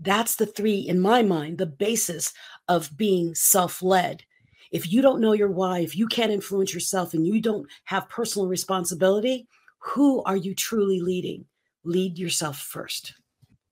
That's 0.00 0.34
the 0.34 0.46
three, 0.46 0.80
in 0.80 0.98
my 0.98 1.22
mind, 1.22 1.58
the 1.58 1.66
basis 1.66 2.32
of 2.66 2.96
being 2.96 3.36
self 3.36 3.82
led 3.82 4.24
if 4.70 4.90
you 4.90 5.02
don't 5.02 5.20
know 5.20 5.32
your 5.32 5.50
why, 5.50 5.80
if 5.80 5.96
you 5.96 6.06
can't 6.06 6.32
influence 6.32 6.74
yourself 6.74 7.14
and 7.14 7.26
you 7.26 7.40
don't 7.40 7.66
have 7.84 8.08
personal 8.08 8.48
responsibility, 8.48 9.46
who 9.78 10.22
are 10.24 10.36
you 10.36 10.54
truly 10.54 11.00
leading? 11.00 11.44
Lead 11.84 12.18
yourself 12.18 12.58
first. 12.58 13.14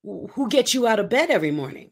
Who 0.05 0.49
gets 0.49 0.73
you 0.73 0.87
out 0.87 1.01
of 1.01 1.09
bed 1.09 1.31
every 1.31 1.51
morning? 1.51 1.91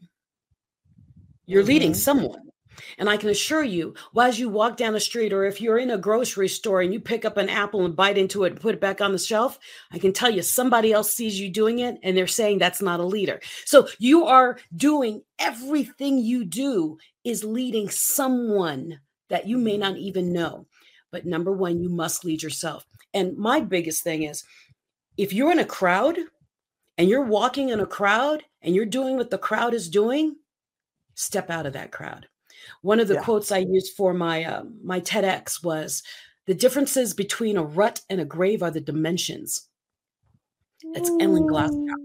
You're 1.45 1.61
mm-hmm. 1.61 1.67
leading 1.67 1.93
someone. 1.93 2.49
And 2.97 3.09
I 3.09 3.17
can 3.17 3.29
assure 3.29 3.63
you, 3.63 3.93
well, 4.13 4.27
as 4.27 4.39
you 4.39 4.49
walk 4.49 4.77
down 4.77 4.93
the 4.93 4.99
street, 4.99 5.33
or 5.33 5.45
if 5.45 5.61
you're 5.61 5.77
in 5.77 5.91
a 5.91 5.97
grocery 5.97 6.47
store 6.47 6.81
and 6.81 6.93
you 6.93 6.99
pick 6.99 7.25
up 7.25 7.37
an 7.37 7.49
apple 7.49 7.85
and 7.85 7.95
bite 7.95 8.17
into 8.17 8.43
it 8.43 8.53
and 8.53 8.61
put 8.61 8.75
it 8.75 8.81
back 8.81 9.01
on 9.01 9.11
the 9.11 9.19
shelf, 9.19 9.59
I 9.91 9.99
can 9.99 10.13
tell 10.13 10.29
you 10.29 10.41
somebody 10.41 10.91
else 10.91 11.11
sees 11.13 11.39
you 11.39 11.49
doing 11.49 11.79
it 11.79 11.97
and 12.03 12.15
they're 12.15 12.27
saying 12.27 12.59
that's 12.59 12.81
not 12.81 12.99
a 12.99 13.05
leader. 13.05 13.39
So 13.65 13.87
you 13.99 14.25
are 14.25 14.57
doing 14.75 15.23
everything 15.39 16.19
you 16.19 16.45
do 16.45 16.97
is 17.23 17.43
leading 17.43 17.89
someone 17.89 18.99
that 19.29 19.47
you 19.47 19.57
may 19.57 19.77
not 19.77 19.97
even 19.97 20.31
know. 20.31 20.67
But 21.11 21.25
number 21.25 21.51
one, 21.51 21.79
you 21.79 21.89
must 21.89 22.25
lead 22.25 22.43
yourself. 22.43 22.85
And 23.13 23.37
my 23.37 23.61
biggest 23.61 24.03
thing 24.03 24.23
is 24.23 24.43
if 25.17 25.33
you're 25.33 25.51
in 25.51 25.59
a 25.59 25.65
crowd 25.65 26.17
and 26.97 27.09
you're 27.09 27.23
walking 27.23 27.69
in 27.69 27.79
a 27.79 27.85
crowd 27.85 28.43
and 28.61 28.75
you're 28.75 28.85
doing 28.85 29.15
what 29.15 29.29
the 29.29 29.37
crowd 29.37 29.73
is 29.73 29.89
doing, 29.89 30.35
step 31.13 31.49
out 31.49 31.65
of 31.65 31.73
that 31.73 31.91
crowd. 31.91 32.27
One 32.81 32.99
of 32.99 33.07
the 33.07 33.15
yeah. 33.15 33.23
quotes 33.23 33.51
I 33.51 33.59
used 33.59 33.95
for 33.95 34.13
my 34.13 34.43
uh, 34.43 34.63
my 34.83 34.99
TEDx 34.99 35.63
was, 35.63 36.03
"The 36.45 36.53
differences 36.53 37.13
between 37.13 37.57
a 37.57 37.63
rut 37.63 38.01
and 38.09 38.19
a 38.19 38.25
grave 38.25 38.63
are 38.63 38.71
the 38.71 38.81
dimensions." 38.81 39.67
That's 40.93 41.09
Ellen 41.19 41.47
Glasgow. 41.47 41.95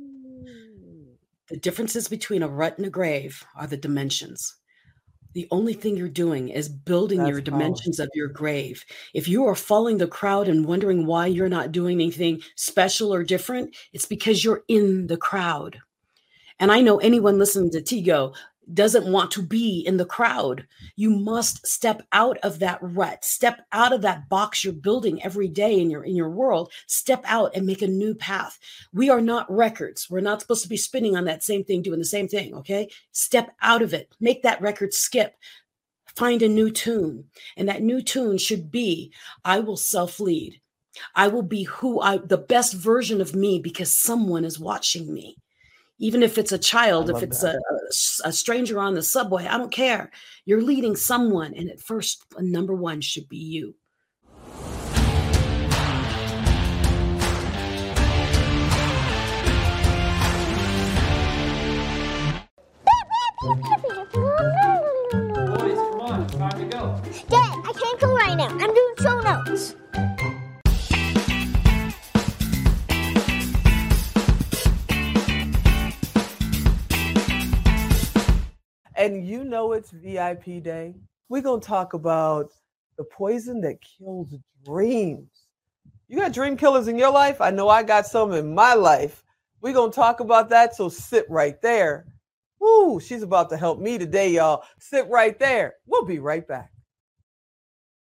The 1.48 1.56
differences 1.56 2.08
between 2.08 2.42
a 2.42 2.48
rut 2.48 2.78
and 2.78 2.86
a 2.86 2.90
grave 2.90 3.44
are 3.56 3.66
the 3.66 3.76
dimensions 3.76 4.54
the 5.32 5.46
only 5.50 5.74
thing 5.74 5.96
you're 5.96 6.08
doing 6.08 6.48
is 6.48 6.68
building 6.68 7.18
That's 7.18 7.30
your 7.30 7.40
dimensions 7.40 7.98
powerful. 7.98 8.10
of 8.10 8.16
your 8.16 8.28
grave. 8.28 8.84
If 9.14 9.28
you 9.28 9.46
are 9.46 9.54
following 9.54 9.98
the 9.98 10.08
crowd 10.08 10.48
and 10.48 10.66
wondering 10.66 11.06
why 11.06 11.26
you're 11.26 11.48
not 11.48 11.72
doing 11.72 12.00
anything 12.00 12.42
special 12.56 13.14
or 13.14 13.22
different, 13.22 13.76
it's 13.92 14.06
because 14.06 14.44
you're 14.44 14.64
in 14.68 15.06
the 15.06 15.16
crowd. 15.16 15.80
And 16.58 16.70
I 16.72 16.80
know 16.80 16.98
anyone 16.98 17.38
listening 17.38 17.70
to 17.70 17.80
TGo 17.80 18.34
doesn't 18.74 19.10
want 19.10 19.30
to 19.32 19.42
be 19.42 19.80
in 19.80 19.96
the 19.96 20.04
crowd. 20.04 20.66
You 20.96 21.10
must 21.10 21.66
step 21.66 22.02
out 22.12 22.38
of 22.38 22.58
that 22.60 22.78
rut, 22.80 23.24
step 23.24 23.66
out 23.72 23.92
of 23.92 24.02
that 24.02 24.28
box 24.28 24.64
you're 24.64 24.72
building 24.72 25.22
every 25.22 25.48
day 25.48 25.80
in 25.80 25.90
your 25.90 26.04
in 26.04 26.16
your 26.16 26.30
world, 26.30 26.72
step 26.86 27.22
out 27.26 27.54
and 27.54 27.66
make 27.66 27.82
a 27.82 27.86
new 27.86 28.14
path. 28.14 28.58
We 28.92 29.10
are 29.10 29.20
not 29.20 29.50
records. 29.50 30.08
We're 30.10 30.20
not 30.20 30.40
supposed 30.40 30.62
to 30.62 30.68
be 30.68 30.76
spinning 30.76 31.16
on 31.16 31.24
that 31.24 31.42
same 31.42 31.64
thing 31.64 31.82
doing 31.82 31.98
the 31.98 32.04
same 32.04 32.28
thing, 32.28 32.54
okay? 32.54 32.90
Step 33.12 33.54
out 33.62 33.82
of 33.82 33.94
it. 33.94 34.14
Make 34.20 34.42
that 34.42 34.60
record 34.60 34.94
skip. 34.94 35.36
Find 36.16 36.42
a 36.42 36.48
new 36.48 36.70
tune. 36.70 37.24
And 37.56 37.68
that 37.68 37.82
new 37.82 38.02
tune 38.02 38.38
should 38.38 38.70
be 38.70 39.12
I 39.44 39.60
will 39.60 39.76
self-lead. 39.76 40.60
I 41.14 41.28
will 41.28 41.42
be 41.42 41.62
who 41.64 42.00
I 42.00 42.18
the 42.18 42.38
best 42.38 42.74
version 42.74 43.20
of 43.20 43.34
me 43.34 43.58
because 43.60 44.02
someone 44.02 44.44
is 44.44 44.58
watching 44.58 45.12
me 45.12 45.36
even 46.00 46.22
if 46.22 46.38
it's 46.38 46.50
a 46.50 46.58
child, 46.58 47.10
if 47.10 47.22
it's 47.22 47.42
a, 47.42 47.58
a, 48.24 48.32
stranger 48.32 48.80
on 48.80 48.94
the 48.94 49.02
subway, 49.02 49.46
I 49.46 49.58
don't 49.58 49.70
care. 49.70 50.10
You're 50.46 50.62
leading 50.62 50.96
someone, 50.96 51.52
and 51.54 51.70
at 51.70 51.78
first, 51.78 52.24
uh, 52.36 52.40
number 52.42 52.74
one 52.74 53.02
should 53.02 53.28
be 53.28 53.36
you. 53.36 53.74
Boys, 63.42 63.66
come 65.76 66.00
on, 66.00 66.22
it's 66.22 66.34
time 66.34 66.58
to 66.58 66.64
go. 66.70 67.00
Dad, 67.28 67.56
I 67.62 67.72
can't 67.78 68.00
go 68.00 68.14
right 68.14 68.36
now. 68.36 68.48
I'm 68.48 68.74
doing 68.74 68.94
show 68.98 69.20
notes. 69.20 69.76
And 79.00 79.26
you 79.26 79.44
know 79.44 79.72
it's 79.72 79.90
VIP 79.90 80.62
day. 80.62 80.94
We're 81.30 81.40
going 81.40 81.62
to 81.62 81.66
talk 81.66 81.94
about 81.94 82.52
the 82.98 83.04
poison 83.04 83.62
that 83.62 83.78
kills 83.80 84.34
dreams. 84.62 85.30
You 86.06 86.18
got 86.18 86.34
dream 86.34 86.54
killers 86.54 86.86
in 86.86 86.98
your 86.98 87.10
life? 87.10 87.40
I 87.40 87.50
know 87.50 87.70
I 87.70 87.82
got 87.82 88.06
some 88.06 88.32
in 88.32 88.54
my 88.54 88.74
life. 88.74 89.24
We're 89.62 89.72
going 89.72 89.90
to 89.90 89.96
talk 89.96 90.20
about 90.20 90.50
that. 90.50 90.76
So 90.76 90.90
sit 90.90 91.24
right 91.30 91.60
there. 91.62 92.04
Woo, 92.60 93.00
she's 93.00 93.22
about 93.22 93.48
to 93.50 93.56
help 93.56 93.80
me 93.80 93.96
today, 93.96 94.32
y'all. 94.32 94.64
Sit 94.78 95.08
right 95.08 95.38
there. 95.38 95.76
We'll 95.86 96.04
be 96.04 96.18
right 96.18 96.46
back. 96.46 96.70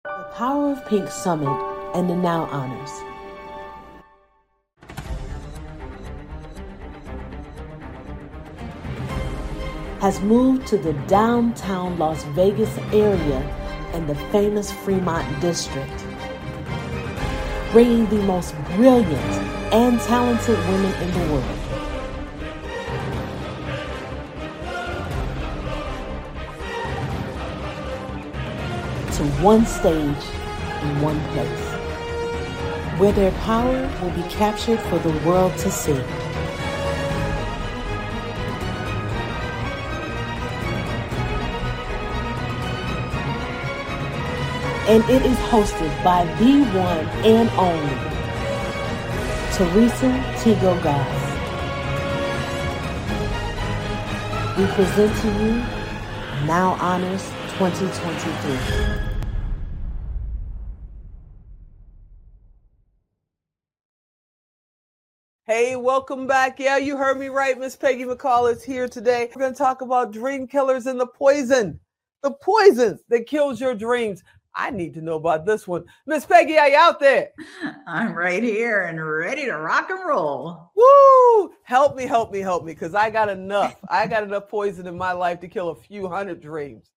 The 0.03 0.27
Power 0.33 0.71
of 0.71 0.83
Pink 0.87 1.09
Summit 1.09 1.47
and 1.93 2.09
the 2.09 2.15
Now 2.15 2.45
Honors. 2.45 3.16
Has 9.99 10.19
moved 10.21 10.67
to 10.67 10.77
the 10.77 10.93
downtown 11.07 11.97
Las 11.97 12.23
Vegas 12.25 12.77
area 12.93 13.39
and 13.93 14.07
the 14.07 14.15
famous 14.31 14.71
Fremont 14.71 15.41
district, 15.41 16.05
bringing 17.71 18.05
the 18.07 18.21
most 18.23 18.53
brilliant 18.75 19.33
and 19.73 19.99
talented 20.01 20.57
women 20.69 20.93
in 21.01 21.11
the 21.13 21.33
world. 21.33 21.43
To 29.13 29.23
one 29.41 29.65
stage 29.65 30.23
in 30.83 31.01
one 31.01 31.19
place, 31.31 32.99
where 32.99 33.11
their 33.13 33.31
power 33.41 33.89
will 34.01 34.11
be 34.11 34.29
captured 34.29 34.79
for 34.81 34.99
the 34.99 35.27
world 35.27 35.57
to 35.57 35.71
see. 35.71 35.99
And 44.89 45.03
it 45.09 45.21
is 45.25 45.37
hosted 45.39 45.91
by 46.01 46.23
the 46.39 46.61
one 46.61 47.05
and 47.25 47.49
only 47.59 47.93
Theresa 49.51 50.07
TGo 50.37 50.81
Goss. 50.81 51.27
We 54.57 54.65
present 54.67 55.13
to 55.23 55.27
you 55.43 55.51
Now 56.47 56.77
Honors 56.79 57.25
2023. 57.57 59.07
Hey, 65.47 65.75
welcome 65.75 66.27
back. 66.27 66.61
Yeah, 66.61 66.77
you 66.77 66.95
heard 66.95 67.19
me 67.19 67.27
right. 67.27 67.59
Miss 67.59 67.75
Peggy 67.75 68.05
McColl 68.05 68.49
is 68.49 68.63
here 68.63 68.87
today. 68.87 69.29
We're 69.35 69.41
going 69.41 69.53
to 69.53 69.57
talk 69.57 69.81
about 69.81 70.13
dream 70.13 70.47
killers 70.47 70.85
and 70.85 70.97
the 70.97 71.07
poison, 71.07 71.81
the 72.23 72.31
poison 72.31 72.99
that 73.09 73.27
kills 73.27 73.59
your 73.59 73.75
dreams. 73.75 74.23
I 74.57 74.71
need 74.71 74.95
to 74.95 75.01
know 75.01 75.15
about 75.15 75.45
this 75.45 75.67
one. 75.67 75.85
Miss 76.07 76.25
Peggy, 76.25 76.57
are 76.57 76.67
you 76.67 76.77
out 76.77 76.99
there? 76.99 77.29
I'm 77.87 78.13
right 78.13 78.41
here 78.41 78.81
and 78.81 79.05
ready 79.05 79.45
to 79.45 79.55
rock 79.55 79.91
and 79.91 80.05
roll. 80.05 80.71
Woo! 80.75 81.51
Help 81.63 81.95
me, 81.95 82.07
help 82.07 82.31
me, 82.31 82.39
help 82.39 82.65
me, 82.65 82.73
because 82.73 82.95
I 82.95 83.11
got 83.11 83.29
enough. 83.29 83.75
I 83.87 84.07
got 84.07 84.23
enough 84.23 84.49
poison 84.49 84.87
in 84.87 84.97
my 84.97 85.11
life 85.11 85.39
to 85.41 85.47
kill 85.47 85.69
a 85.69 85.75
few 85.75 86.09
hundred 86.09 86.41
dreams. 86.41 86.89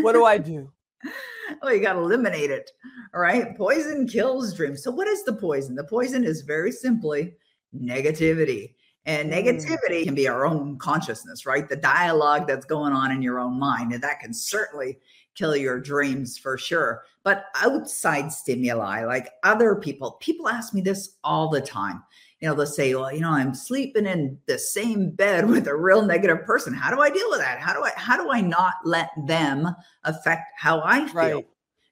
What 0.00 0.12
do 0.12 0.24
I 0.24 0.36
do? 0.36 0.72
well, 1.62 1.72
you 1.72 1.80
got 1.80 1.92
to 1.92 2.00
eliminate 2.00 2.50
it. 2.50 2.70
All 3.14 3.20
right. 3.20 3.56
Poison 3.56 4.08
kills 4.08 4.52
dreams. 4.54 4.82
So, 4.82 4.90
what 4.90 5.06
is 5.06 5.24
the 5.24 5.32
poison? 5.32 5.76
The 5.76 5.84
poison 5.84 6.24
is 6.24 6.42
very 6.42 6.72
simply 6.72 7.34
negativity. 7.74 8.74
And 9.04 9.30
mm. 9.30 9.44
negativity 9.44 10.04
can 10.04 10.14
be 10.14 10.28
our 10.28 10.44
own 10.44 10.78
consciousness, 10.78 11.46
right? 11.46 11.68
The 11.68 11.76
dialogue 11.76 12.46
that's 12.46 12.66
going 12.66 12.92
on 12.92 13.12
in 13.12 13.22
your 13.22 13.38
own 13.38 13.58
mind. 13.58 13.92
And 13.92 14.02
that 14.02 14.20
can 14.20 14.34
certainly 14.34 14.98
kill 15.36 15.54
your 15.54 15.78
dreams 15.78 16.36
for 16.36 16.58
sure. 16.58 17.04
But 17.22 17.46
outside 17.56 18.32
stimuli, 18.32 19.04
like 19.04 19.30
other 19.44 19.76
people, 19.76 20.12
people 20.12 20.48
ask 20.48 20.74
me 20.74 20.80
this 20.80 21.16
all 21.22 21.48
the 21.48 21.60
time. 21.60 22.02
You 22.40 22.48
know, 22.48 22.54
they'll 22.54 22.66
say, 22.66 22.94
well, 22.94 23.12
you 23.12 23.20
know, 23.20 23.30
I'm 23.30 23.54
sleeping 23.54 24.06
in 24.06 24.38
the 24.46 24.58
same 24.58 25.10
bed 25.10 25.48
with 25.48 25.68
a 25.68 25.76
real 25.76 26.02
negative 26.02 26.44
person. 26.44 26.74
How 26.74 26.94
do 26.94 27.00
I 27.00 27.10
deal 27.10 27.30
with 27.30 27.40
that? 27.40 27.60
How 27.60 27.72
do 27.72 27.82
I 27.82 27.92
how 27.96 28.16
do 28.16 28.30
I 28.30 28.40
not 28.40 28.74
let 28.84 29.10
them 29.26 29.68
affect 30.04 30.42
how 30.56 30.82
I 30.84 31.06
feel? 31.06 31.14
Right. 31.14 31.46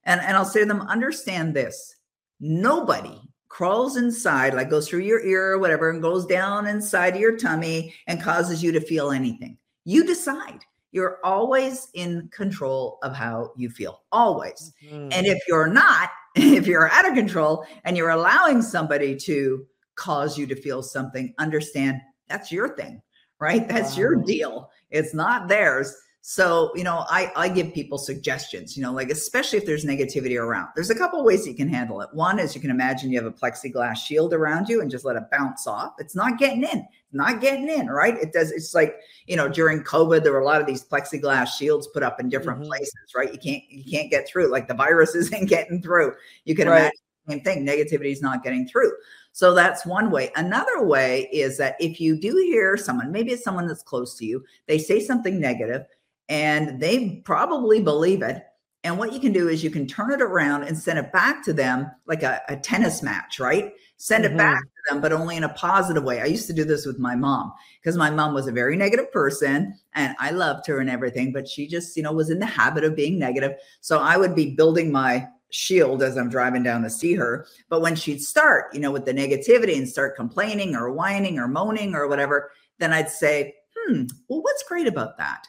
And 0.05 0.21
and 0.21 0.37
I'll 0.37 0.45
say 0.45 0.61
to 0.61 0.67
them, 0.67 0.83
understand 0.83 1.55
this. 1.55 1.97
Nobody 2.41 3.21
crawls 3.49 3.97
inside, 3.97 4.53
like 4.53 4.69
goes 4.69 4.89
through 4.89 5.01
your 5.01 5.25
ear 5.25 5.53
or 5.53 5.59
whatever, 5.59 5.91
and 5.91 6.03
goes 6.03 6.27
down 6.27 6.67
inside 6.67 7.15
of 7.15 7.21
your 7.21 7.37
tummy 7.37 7.95
and 8.07 8.21
causes 8.21 8.63
you 8.63 8.73
to 8.73 8.81
feel 8.81 9.13
anything. 9.13 9.57
You 9.85 10.05
decide 10.05 10.65
you're 10.95 11.19
always 11.25 11.89
in 11.95 12.29
control 12.33 12.99
of 13.03 13.17
how 13.17 13.51
you 13.57 13.69
feel, 13.69 14.03
always. 14.13 14.73
Mm-hmm. 14.87 15.09
And 15.11 15.27
if 15.27 15.41
you're 15.49 15.67
not, 15.67 16.09
if 16.37 16.69
you're 16.69 16.89
out 16.89 17.07
of 17.09 17.15
control 17.15 17.67
and 17.83 17.97
you're 17.97 18.11
allowing 18.11 18.63
somebody 18.63 19.17
to 19.17 19.67
cause 19.97 20.39
you 20.39 20.47
to 20.47 20.55
feel 20.55 20.85
something, 20.85 21.35
understand 21.41 22.01
that's 22.29 22.53
your 22.53 22.77
thing, 22.77 23.03
right? 23.41 23.69
That's 23.69 23.95
wow. 23.95 24.03
your 24.03 24.15
deal. 24.23 24.71
It's 24.91 25.13
not 25.13 25.49
theirs. 25.49 25.93
So, 26.27 26.73
you 26.75 26.85
know, 26.85 27.05
I, 27.11 27.31
I 27.37 27.51
give 27.51 27.75
people 27.75 27.99
suggestions, 27.99 28.79
you 28.79 28.83
know, 28.83 28.93
like 28.93 29.11
especially 29.11 29.59
if 29.59 29.67
there's 29.67 29.85
negativity 29.85 30.41
around. 30.41 30.69
There's 30.75 30.89
a 30.89 30.95
couple 30.95 31.19
of 31.19 31.27
ways 31.27 31.47
you 31.47 31.53
can 31.53 31.69
handle 31.69 32.01
it. 32.01 32.09
One 32.15 32.39
is 32.39 32.55
you 32.55 32.63
can 32.63 32.71
imagine 32.71 33.11
you 33.11 33.23
have 33.23 33.31
a 33.31 33.31
plexiglass 33.31 33.97
shield 33.97 34.33
around 34.33 34.67
you 34.67 34.81
and 34.81 34.91
just 34.91 35.05
let 35.05 35.17
it 35.17 35.25
bounce 35.31 35.67
off. 35.67 35.93
It's 35.99 36.17
not 36.17 36.39
getting 36.39 36.63
in, 36.65 36.87
not 37.13 37.43
getting 37.43 37.69
in, 37.69 37.89
right? 37.89 38.17
It 38.17 38.33
does. 38.33 38.53
It's 38.53 38.75
like, 38.75 38.97
you 39.27 39.37
know, 39.37 39.51
during 39.51 39.83
COVID, 39.83 40.23
there 40.23 40.33
were 40.33 40.41
a 40.41 40.47
lot 40.47 40.63
of 40.63 40.67
these 40.67 40.83
plexiglass 40.83 41.49
shields 41.49 41.89
put 41.89 42.03
up 42.03 42.19
in 42.19 42.31
different 42.31 42.61
mm-hmm. 42.61 42.69
places, 42.69 42.95
right? 43.15 43.31
You 43.31 43.39
can't, 43.39 43.63
you 43.69 43.85
can't 43.85 44.11
get 44.11 44.27
through. 44.27 44.51
Like 44.51 44.67
the 44.67 44.73
virus 44.73 45.15
isn't 45.15 45.47
getting 45.47 45.83
through. 45.83 46.15
You 46.47 46.55
can 46.55 46.69
right. 46.69 46.79
imagine 46.79 46.99
the 47.27 47.33
same 47.35 47.41
thing. 47.43 47.67
Negativity 47.67 48.13
is 48.13 48.23
not 48.23 48.43
getting 48.43 48.67
through. 48.67 48.93
So 49.33 49.53
that's 49.53 49.85
one 49.85 50.11
way. 50.11 50.31
Another 50.37 50.87
way 50.87 51.29
is 51.33 51.59
that 51.59 51.77
if 51.81 52.01
you 52.01 52.19
do 52.19 52.31
hear 52.47 52.79
someone, 52.79 53.13
maybe 53.13 53.33
it's 53.33 53.45
someone 53.45 53.67
that's 53.67 53.83
close 53.83 54.17
to 54.19 54.25
you, 54.25 54.43
they 54.69 54.79
say 54.79 55.01
something 55.01 55.39
negative 55.39 55.85
and 56.29 56.81
they 56.81 57.23
probably 57.25 57.81
believe 57.81 58.23
it. 58.23 58.43
And 58.85 58.99
what 58.99 59.15
you 59.15 59.21
can 59.21 59.33
do 59.33 59.49
is 59.49 59.65
you 59.65 59.71
can 59.71 59.87
turn 59.87 60.13
it 60.13 60.21
around 60.21 60.65
and 60.65 60.77
send 60.77 60.99
it 60.99 61.11
back 61.11 61.43
to 61.45 61.55
them 61.55 61.91
like 62.07 62.23
a, 62.23 62.43
a 62.49 62.57
tennis 62.57 63.03
match, 63.03 63.41
right? 63.41 63.73
Send 63.97 64.25
mm-hmm. 64.25 64.35
it 64.35 64.37
back 64.37 64.61
to 64.61 64.93
them, 64.93 65.01
but 65.01 65.13
only 65.13 65.37
in 65.37 65.45
a 65.45 65.49
positive 65.51 66.05
way. 66.05 66.21
I 66.21 66.27
used 66.27 66.47
to 66.49 66.53
do 66.53 66.65
this 66.65 66.85
with 66.85 66.99
my 66.99 67.17
mom 67.17 67.53
because 67.81 67.97
my 67.97 68.11
mom 68.11 68.35
was 68.35 68.47
a 68.47 68.53
very 68.53 68.77
negative 68.77 69.11
person 69.11 69.75
and 69.95 70.15
I 70.19 70.33
loved 70.33 70.67
her 70.67 70.81
and 70.81 70.91
everything, 70.91 71.33
but 71.33 71.49
she 71.49 71.67
just, 71.67 71.97
you 71.97 72.03
know, 72.03 72.13
was 72.13 72.29
in 72.29 72.39
the 72.39 72.47
habit 72.47 72.85
of 72.85 72.95
being 72.95 73.19
negative. 73.19 73.53
So 73.81 74.01
I 74.01 74.19
would 74.19 74.35
be 74.35 74.55
building 74.55 74.93
my 74.93 75.29
shield 75.51 76.03
as 76.03 76.17
I'm 76.17 76.29
driving 76.29 76.63
down 76.63 76.83
to 76.83 76.91
see 76.91 77.15
her. 77.15 77.47
But 77.71 77.81
when 77.81 77.95
she'd 77.95 78.21
start, 78.21 78.75
you 78.75 78.81
know, 78.81 78.91
with 78.91 79.07
the 79.07 79.15
negativity 79.15 79.79
and 79.79 79.89
start 79.89 80.17
complaining 80.17 80.75
or 80.75 80.93
whining 80.93 81.39
or 81.39 81.49
moaning 81.49 81.95
or 81.95 82.07
whatever, 82.07 82.51
then 82.79 82.93
I'd 82.93 83.09
say, 83.09 83.55
hmm, 83.75 84.03
well, 84.29 84.43
what's 84.43 84.65
great 84.65 84.89
about 84.89 85.17
that? 85.19 85.47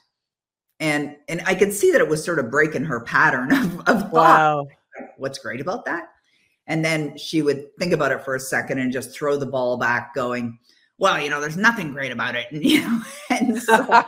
And 0.86 1.16
and 1.28 1.42
I 1.48 1.56
could 1.56 1.74
see 1.74 1.92
that 1.92 2.00
it 2.00 2.08
was 2.08 2.24
sort 2.24 2.38
of 2.38 2.52
breaking 2.52 2.86
her 2.86 3.00
pattern 3.00 3.52
of, 3.52 3.80
of 3.88 4.02
thought. 4.12 4.14
Wow. 4.14 4.68
What's 5.18 5.40
great 5.40 5.60
about 5.60 5.84
that? 5.86 6.10
And 6.68 6.86
then 6.86 7.18
she 7.18 7.42
would 7.42 7.76
think 7.78 7.92
about 7.92 8.12
it 8.12 8.24
for 8.24 8.36
a 8.36 8.40
second 8.40 8.80
and 8.80 8.92
just 8.92 9.12
throw 9.12 9.36
the 9.36 9.48
ball 9.48 9.78
back, 9.78 10.14
going, 10.14 10.60
"Well, 11.00 11.20
you 11.20 11.30
know, 11.30 11.42
there's 11.42 11.58
nothing 11.58 11.92
great 11.92 12.12
about 12.12 12.36
it." 12.36 12.48
And 12.52 12.64
you 12.72 12.82
know, 12.82 13.02
and 13.32 13.62
so, 13.62 14.04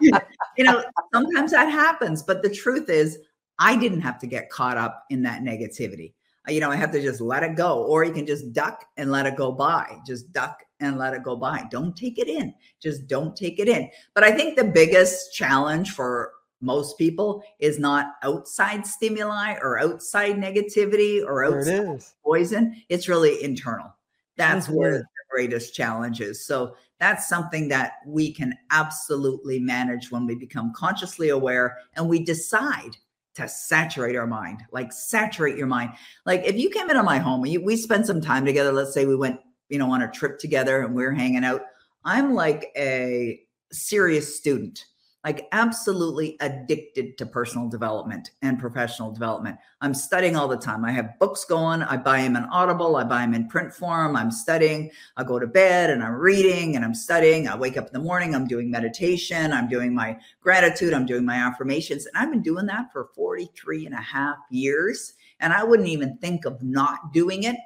you 0.00 0.64
know, 0.64 0.84
sometimes 1.12 1.52
that 1.52 1.70
happens. 1.70 2.22
But 2.22 2.42
the 2.42 2.50
truth 2.50 2.90
is, 2.90 3.18
I 3.58 3.76
didn't 3.76 4.02
have 4.02 4.18
to 4.20 4.26
get 4.26 4.50
caught 4.50 4.76
up 4.76 5.04
in 5.08 5.22
that 5.22 5.42
negativity. 5.42 6.12
You 6.48 6.60
know, 6.60 6.70
I 6.70 6.76
have 6.76 6.92
to 6.92 7.02
just 7.02 7.20
let 7.20 7.42
it 7.42 7.54
go, 7.54 7.82
or 7.84 8.04
you 8.04 8.12
can 8.12 8.26
just 8.26 8.52
duck 8.52 8.84
and 8.98 9.10
let 9.10 9.26
it 9.26 9.36
go 9.36 9.52
by. 9.52 9.98
Just 10.06 10.32
duck 10.32 10.62
and 10.80 10.98
let 10.98 11.14
it 11.14 11.22
go 11.22 11.36
by. 11.36 11.64
Don't 11.70 11.96
take 11.96 12.18
it 12.18 12.28
in. 12.28 12.54
Just 12.80 13.06
don't 13.06 13.36
take 13.36 13.58
it 13.58 13.68
in. 13.68 13.90
But 14.14 14.24
I 14.24 14.32
think 14.32 14.56
the 14.56 14.64
biggest 14.64 15.34
challenge 15.34 15.92
for 15.92 16.32
most 16.60 16.98
people 16.98 17.42
is 17.58 17.78
not 17.78 18.14
outside 18.22 18.86
stimuli 18.86 19.54
or 19.62 19.78
outside 19.78 20.36
negativity 20.36 21.24
or 21.24 21.44
outside 21.44 21.96
it 21.96 22.04
poison. 22.24 22.82
It's 22.88 23.08
really 23.08 23.42
internal. 23.42 23.94
That's 24.36 24.66
mm-hmm. 24.66 24.76
where 24.76 24.98
the 24.98 25.06
greatest 25.30 25.74
challenge 25.74 26.20
is. 26.20 26.44
So 26.44 26.74
that's 26.98 27.28
something 27.28 27.68
that 27.68 27.94
we 28.06 28.32
can 28.32 28.54
absolutely 28.70 29.58
manage 29.58 30.10
when 30.10 30.26
we 30.26 30.34
become 30.34 30.72
consciously 30.74 31.30
aware 31.30 31.78
and 31.96 32.08
we 32.08 32.22
decide 32.22 32.96
to 33.34 33.48
saturate 33.48 34.16
our 34.16 34.26
mind 34.26 34.62
like 34.72 34.92
saturate 34.92 35.56
your 35.56 35.68
mind 35.68 35.90
like 36.26 36.42
if 36.44 36.56
you 36.56 36.68
came 36.68 36.90
into 36.90 37.02
my 37.02 37.16
home 37.16 37.40
we, 37.40 37.58
we 37.58 37.76
spent 37.76 38.04
some 38.04 38.20
time 38.20 38.44
together 38.44 38.72
let's 38.72 38.92
say 38.92 39.06
we 39.06 39.14
went 39.14 39.38
you 39.70 39.78
know, 39.78 39.90
on 39.90 40.02
a 40.02 40.10
trip 40.10 40.38
together 40.38 40.82
and 40.82 40.94
we're 40.94 41.12
hanging 41.12 41.44
out. 41.44 41.62
I'm 42.04 42.34
like 42.34 42.70
a 42.76 43.40
serious 43.72 44.36
student, 44.36 44.86
like 45.24 45.46
absolutely 45.52 46.36
addicted 46.40 47.16
to 47.18 47.26
personal 47.26 47.68
development 47.68 48.32
and 48.42 48.58
professional 48.58 49.12
development. 49.12 49.58
I'm 49.80 49.94
studying 49.94 50.34
all 50.34 50.48
the 50.48 50.56
time. 50.56 50.84
I 50.84 50.90
have 50.92 51.18
books 51.18 51.44
going. 51.44 51.82
I 51.82 51.98
buy 51.98 52.22
them 52.22 52.36
in 52.36 52.44
Audible. 52.44 52.96
I 52.96 53.04
buy 53.04 53.20
them 53.20 53.34
in 53.34 53.48
print 53.48 53.72
form. 53.72 54.16
I'm 54.16 54.30
studying. 54.30 54.90
I 55.16 55.24
go 55.24 55.38
to 55.38 55.46
bed 55.46 55.90
and 55.90 56.02
I'm 56.02 56.14
reading 56.14 56.74
and 56.74 56.84
I'm 56.84 56.94
studying. 56.94 57.46
I 57.46 57.56
wake 57.56 57.76
up 57.76 57.86
in 57.86 57.92
the 57.92 58.00
morning. 58.00 58.34
I'm 58.34 58.46
doing 58.46 58.70
meditation. 58.70 59.52
I'm 59.52 59.68
doing 59.68 59.94
my 59.94 60.18
gratitude. 60.40 60.94
I'm 60.94 61.06
doing 61.06 61.24
my 61.24 61.36
affirmations. 61.36 62.06
And 62.06 62.16
I've 62.16 62.32
been 62.32 62.42
doing 62.42 62.66
that 62.66 62.92
for 62.92 63.10
43 63.14 63.86
and 63.86 63.94
a 63.94 63.98
half 63.98 64.38
years. 64.50 65.14
And 65.38 65.52
I 65.52 65.64
wouldn't 65.64 65.88
even 65.88 66.16
think 66.18 66.44
of 66.44 66.62
not 66.62 67.12
doing 67.12 67.44
it 67.44 67.56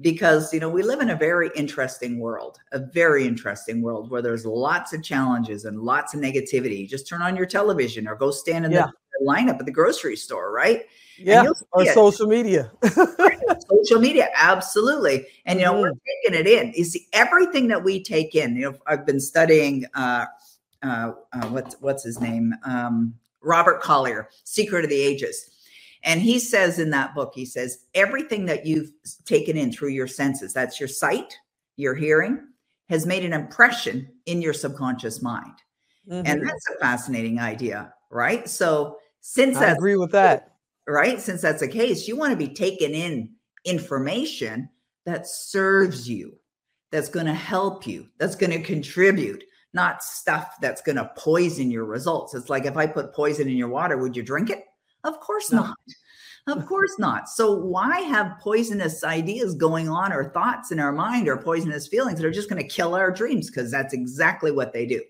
because 0.00 0.52
you 0.52 0.60
know 0.60 0.68
we 0.68 0.82
live 0.82 1.00
in 1.00 1.10
a 1.10 1.16
very 1.16 1.50
interesting 1.56 2.18
world 2.18 2.58
a 2.72 2.78
very 2.78 3.26
interesting 3.26 3.80
world 3.80 4.10
where 4.10 4.20
there's 4.20 4.44
lots 4.44 4.92
of 4.92 5.02
challenges 5.02 5.64
and 5.64 5.80
lots 5.80 6.12
of 6.12 6.20
negativity. 6.20 6.86
Just 6.88 7.08
turn 7.08 7.22
on 7.22 7.36
your 7.36 7.46
television 7.46 8.06
or 8.06 8.14
go 8.14 8.30
stand 8.30 8.66
in 8.66 8.72
yeah. 8.72 8.86
the 8.86 9.26
lineup 9.26 9.58
at 9.58 9.64
the 9.64 9.72
grocery 9.72 10.16
store 10.16 10.52
right? 10.52 10.82
Yeah 11.18 11.46
or 11.72 11.82
it. 11.82 11.94
social 11.94 12.26
media. 12.26 12.70
Social 13.84 14.00
media 14.00 14.28
absolutely. 14.34 15.26
And 15.46 15.58
you 15.60 15.64
know 15.64 15.74
mm. 15.74 15.80
we're 15.82 15.92
taking 16.24 16.40
it 16.40 16.46
in. 16.46 16.72
You 16.76 16.84
see 16.84 17.06
everything 17.12 17.68
that 17.68 17.82
we 17.82 18.02
take 18.02 18.34
in 18.34 18.54
you 18.56 18.70
know 18.70 18.78
i've 18.86 19.06
been 19.06 19.20
studying 19.20 19.86
uh 19.94 20.26
uh, 20.82 21.12
uh 21.32 21.46
what's 21.48 21.76
what's 21.80 22.04
his 22.04 22.20
name? 22.20 22.54
Um 22.64 23.14
robert 23.40 23.80
collier 23.80 24.28
secret 24.44 24.84
of 24.84 24.90
the 24.90 25.00
ages 25.00 25.50
and 26.06 26.22
he 26.22 26.38
says 26.38 26.78
in 26.78 26.90
that 26.90 27.16
book, 27.16 27.32
he 27.34 27.44
says, 27.44 27.84
everything 27.92 28.46
that 28.46 28.64
you've 28.64 28.92
taken 29.24 29.56
in 29.56 29.72
through 29.72 29.88
your 29.88 30.06
senses, 30.06 30.54
that's 30.54 30.78
your 30.78 30.88
sight, 30.88 31.36
your 31.76 31.96
hearing, 31.96 32.46
has 32.88 33.04
made 33.04 33.24
an 33.24 33.32
impression 33.32 34.08
in 34.26 34.40
your 34.40 34.54
subconscious 34.54 35.20
mind. 35.20 35.54
Mm-hmm. 36.08 36.24
And 36.24 36.48
that's 36.48 36.70
a 36.70 36.78
fascinating 36.78 37.40
idea, 37.40 37.92
right? 38.10 38.48
So, 38.48 38.98
since 39.20 39.56
I 39.56 39.72
agree 39.72 39.96
with 39.96 40.12
that, 40.12 40.54
right? 40.86 41.20
Since 41.20 41.42
that's 41.42 41.58
the 41.58 41.66
case, 41.66 42.06
you 42.06 42.16
want 42.16 42.30
to 42.30 42.36
be 42.36 42.54
taking 42.54 42.94
in 42.94 43.30
information 43.64 44.68
that 45.06 45.26
serves 45.26 46.08
you, 46.08 46.38
that's 46.92 47.08
going 47.08 47.26
to 47.26 47.34
help 47.34 47.84
you, 47.84 48.06
that's 48.18 48.36
going 48.36 48.52
to 48.52 48.62
contribute, 48.62 49.42
not 49.74 50.04
stuff 50.04 50.54
that's 50.60 50.82
going 50.82 50.96
to 50.96 51.10
poison 51.16 51.72
your 51.72 51.84
results. 51.84 52.32
It's 52.34 52.48
like 52.48 52.64
if 52.64 52.76
I 52.76 52.86
put 52.86 53.12
poison 53.12 53.48
in 53.48 53.56
your 53.56 53.68
water, 53.68 53.96
would 53.96 54.16
you 54.16 54.22
drink 54.22 54.50
it? 54.50 54.65
Of 55.06 55.20
course 55.20 55.52
no. 55.52 55.62
not. 55.62 55.76
Of 56.48 56.66
course 56.66 56.98
not. 56.98 57.28
So 57.28 57.52
why 57.52 58.00
have 58.00 58.38
poisonous 58.40 59.02
ideas 59.02 59.54
going 59.54 59.88
on 59.88 60.12
or 60.12 60.30
thoughts 60.30 60.70
in 60.70 60.78
our 60.78 60.92
mind 60.92 61.28
or 61.28 61.36
poisonous 61.36 61.88
feelings 61.88 62.20
that 62.20 62.26
are 62.26 62.32
just 62.32 62.50
going 62.50 62.62
to 62.62 62.68
kill 62.68 62.94
our 62.94 63.10
dreams? 63.10 63.48
Because 63.48 63.70
that's 63.70 63.94
exactly 63.94 64.52
what 64.52 64.72
they 64.72 64.86
do. 64.86 65.02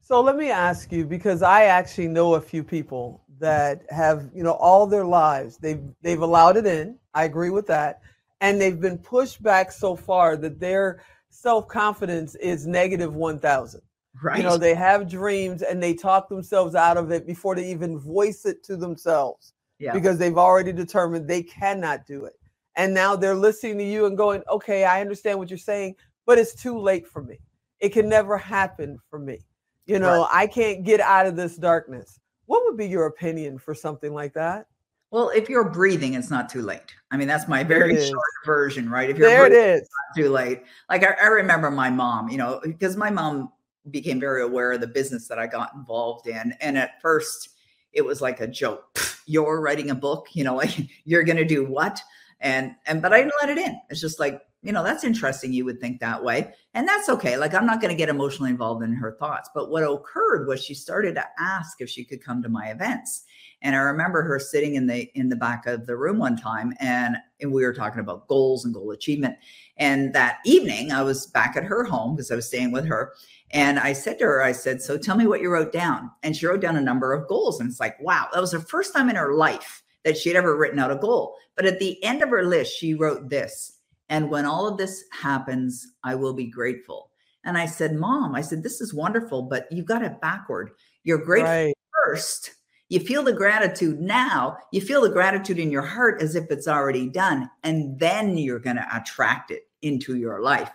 So 0.00 0.20
let 0.20 0.36
me 0.36 0.50
ask 0.50 0.92
you, 0.92 1.06
because 1.06 1.42
I 1.42 1.64
actually 1.64 2.08
know 2.08 2.34
a 2.34 2.40
few 2.40 2.62
people 2.64 3.24
that 3.38 3.84
have, 3.90 4.30
you 4.34 4.42
know, 4.42 4.52
all 4.52 4.86
their 4.86 5.04
lives 5.04 5.56
they've 5.56 5.82
they've 6.02 6.20
allowed 6.20 6.56
it 6.56 6.66
in. 6.66 6.98
I 7.14 7.24
agree 7.24 7.50
with 7.50 7.66
that, 7.68 8.00
and 8.40 8.60
they've 8.60 8.80
been 8.80 8.98
pushed 8.98 9.42
back 9.42 9.72
so 9.72 9.96
far 9.96 10.36
that 10.36 10.60
their 10.60 11.02
self 11.30 11.68
confidence 11.68 12.34
is 12.36 12.66
negative 12.66 13.14
one 13.14 13.38
thousand. 13.38 13.82
Right. 14.20 14.38
You 14.38 14.44
know, 14.44 14.56
they 14.56 14.74
have 14.74 15.08
dreams 15.08 15.62
and 15.62 15.82
they 15.82 15.94
talk 15.94 16.28
themselves 16.28 16.74
out 16.74 16.96
of 16.96 17.10
it 17.10 17.26
before 17.26 17.54
they 17.54 17.70
even 17.70 17.98
voice 17.98 18.44
it 18.44 18.62
to 18.64 18.76
themselves. 18.76 19.54
Yeah. 19.78 19.92
Because 19.92 20.18
they've 20.18 20.36
already 20.36 20.72
determined 20.72 21.26
they 21.26 21.42
cannot 21.42 22.06
do 22.06 22.24
it. 22.24 22.34
And 22.76 22.94
now 22.94 23.16
they're 23.16 23.34
listening 23.34 23.78
to 23.78 23.84
you 23.84 24.06
and 24.06 24.16
going, 24.16 24.42
okay, 24.48 24.84
I 24.84 25.00
understand 25.00 25.38
what 25.38 25.50
you're 25.50 25.58
saying, 25.58 25.96
but 26.26 26.38
it's 26.38 26.54
too 26.54 26.78
late 26.78 27.06
for 27.06 27.22
me. 27.22 27.38
It 27.80 27.90
can 27.90 28.08
never 28.08 28.38
happen 28.38 28.98
for 29.10 29.18
me. 29.18 29.40
You 29.86 29.98
know, 29.98 30.20
right. 30.22 30.30
I 30.30 30.46
can't 30.46 30.84
get 30.84 31.00
out 31.00 31.26
of 31.26 31.34
this 31.34 31.56
darkness. 31.56 32.20
What 32.46 32.62
would 32.64 32.76
be 32.76 32.86
your 32.86 33.06
opinion 33.06 33.58
for 33.58 33.74
something 33.74 34.14
like 34.14 34.34
that? 34.34 34.66
Well, 35.10 35.30
if 35.30 35.48
you're 35.50 35.68
breathing, 35.68 36.14
it's 36.14 36.30
not 36.30 36.48
too 36.48 36.62
late. 36.62 36.94
I 37.10 37.16
mean, 37.16 37.28
that's 37.28 37.46
my 37.46 37.62
very 37.62 38.00
short 38.00 38.22
version, 38.46 38.88
right? 38.88 39.10
If 39.10 39.18
you're 39.18 39.28
there, 39.28 39.48
breathing, 39.48 39.64
it 39.64 39.82
is. 39.82 39.88
too 40.16 40.30
late. 40.30 40.62
Like 40.88 41.04
I, 41.04 41.14
I 41.22 41.26
remember 41.26 41.70
my 41.70 41.90
mom, 41.90 42.30
you 42.30 42.38
know, 42.38 42.60
because 42.62 42.96
my 42.96 43.10
mom 43.10 43.52
became 43.90 44.20
very 44.20 44.42
aware 44.42 44.72
of 44.72 44.80
the 44.80 44.86
business 44.86 45.28
that 45.28 45.38
I 45.38 45.46
got 45.46 45.74
involved 45.74 46.26
in. 46.26 46.54
And 46.60 46.78
at 46.78 47.00
first, 47.00 47.50
it 47.92 48.04
was 48.04 48.20
like 48.20 48.40
a 48.40 48.46
joke. 48.46 48.98
You're 49.26 49.60
writing 49.60 49.90
a 49.90 49.94
book, 49.94 50.28
you 50.32 50.44
know, 50.44 50.56
like 50.62 50.76
you're 51.04 51.22
going 51.22 51.36
to 51.36 51.44
do 51.44 51.64
what? 51.64 52.00
And 52.40 52.74
and 52.86 53.00
but 53.00 53.12
I 53.12 53.18
didn't 53.18 53.34
let 53.40 53.50
it 53.50 53.58
in. 53.58 53.80
It's 53.88 54.00
just 54.00 54.18
like, 54.18 54.42
you 54.62 54.72
know, 54.72 54.82
that's 54.82 55.04
interesting. 55.04 55.52
You 55.52 55.64
would 55.64 55.80
think 55.80 56.00
that 56.00 56.24
way. 56.24 56.52
And 56.74 56.88
that's 56.88 57.08
okay. 57.08 57.36
Like 57.36 57.54
I'm 57.54 57.66
not 57.66 57.80
going 57.80 57.92
to 57.92 57.96
get 57.96 58.08
emotionally 58.08 58.50
involved 58.50 58.82
in 58.82 58.92
her 58.94 59.16
thoughts. 59.18 59.48
But 59.54 59.70
what 59.70 59.84
occurred 59.84 60.48
was 60.48 60.62
she 60.62 60.74
started 60.74 61.14
to 61.14 61.24
ask 61.38 61.80
if 61.80 61.88
she 61.88 62.04
could 62.04 62.22
come 62.22 62.42
to 62.42 62.48
my 62.48 62.66
events. 62.66 63.24
And 63.62 63.76
I 63.76 63.78
remember 63.78 64.22
her 64.22 64.40
sitting 64.40 64.74
in 64.74 64.88
the 64.88 65.08
in 65.14 65.28
the 65.28 65.36
back 65.36 65.66
of 65.66 65.86
the 65.86 65.96
room 65.96 66.18
one 66.18 66.36
time 66.36 66.74
and, 66.80 67.16
and 67.40 67.52
we 67.52 67.64
were 67.64 67.72
talking 67.72 68.00
about 68.00 68.26
goals 68.26 68.64
and 68.64 68.74
goal 68.74 68.90
achievement. 68.90 69.36
And 69.76 70.12
that 70.14 70.38
evening 70.44 70.90
I 70.90 71.02
was 71.02 71.28
back 71.28 71.56
at 71.56 71.62
her 71.62 71.84
home 71.84 72.16
because 72.16 72.32
I 72.32 72.34
was 72.34 72.48
staying 72.48 72.72
with 72.72 72.86
her 72.86 73.12
and 73.52 73.78
I 73.78 73.92
said 73.92 74.18
to 74.18 74.24
her, 74.24 74.42
I 74.42 74.52
said, 74.52 74.80
So 74.80 74.96
tell 74.96 75.16
me 75.16 75.26
what 75.26 75.42
you 75.42 75.50
wrote 75.50 75.72
down. 75.72 76.10
And 76.22 76.34
she 76.34 76.46
wrote 76.46 76.60
down 76.60 76.76
a 76.76 76.80
number 76.80 77.12
of 77.12 77.28
goals. 77.28 77.60
And 77.60 77.68
it's 77.68 77.80
like, 77.80 78.00
wow, 78.00 78.28
that 78.32 78.40
was 78.40 78.52
the 78.52 78.60
first 78.60 78.94
time 78.94 79.10
in 79.10 79.16
her 79.16 79.34
life 79.34 79.82
that 80.04 80.16
she 80.16 80.30
had 80.30 80.36
ever 80.36 80.56
written 80.56 80.78
out 80.78 80.90
a 80.90 80.96
goal. 80.96 81.36
But 81.54 81.66
at 81.66 81.78
the 81.78 82.02
end 82.02 82.22
of 82.22 82.30
her 82.30 82.44
list, 82.44 82.76
she 82.76 82.94
wrote 82.94 83.28
this. 83.28 83.78
And 84.08 84.30
when 84.30 84.46
all 84.46 84.66
of 84.66 84.78
this 84.78 85.04
happens, 85.12 85.86
I 86.02 86.14
will 86.14 86.32
be 86.32 86.46
grateful. 86.46 87.10
And 87.44 87.58
I 87.58 87.66
said, 87.66 87.94
Mom, 87.94 88.34
I 88.34 88.40
said, 88.40 88.62
this 88.62 88.80
is 88.80 88.94
wonderful, 88.94 89.42
but 89.42 89.70
you've 89.70 89.86
got 89.86 90.02
it 90.02 90.20
backward. 90.20 90.70
You're 91.04 91.18
grateful 91.18 91.50
right. 91.50 91.74
first. 92.04 92.54
You 92.88 93.00
feel 93.00 93.22
the 93.22 93.32
gratitude 93.32 94.00
now. 94.00 94.58
You 94.70 94.80
feel 94.80 95.00
the 95.00 95.08
gratitude 95.08 95.58
in 95.58 95.70
your 95.70 95.82
heart 95.82 96.22
as 96.22 96.36
if 96.36 96.50
it's 96.50 96.68
already 96.68 97.08
done. 97.08 97.50
And 97.62 97.98
then 97.98 98.38
you're 98.38 98.58
going 98.60 98.76
to 98.76 98.96
attract 98.96 99.50
it 99.50 99.62
into 99.82 100.16
your 100.16 100.40
life. 100.40 100.70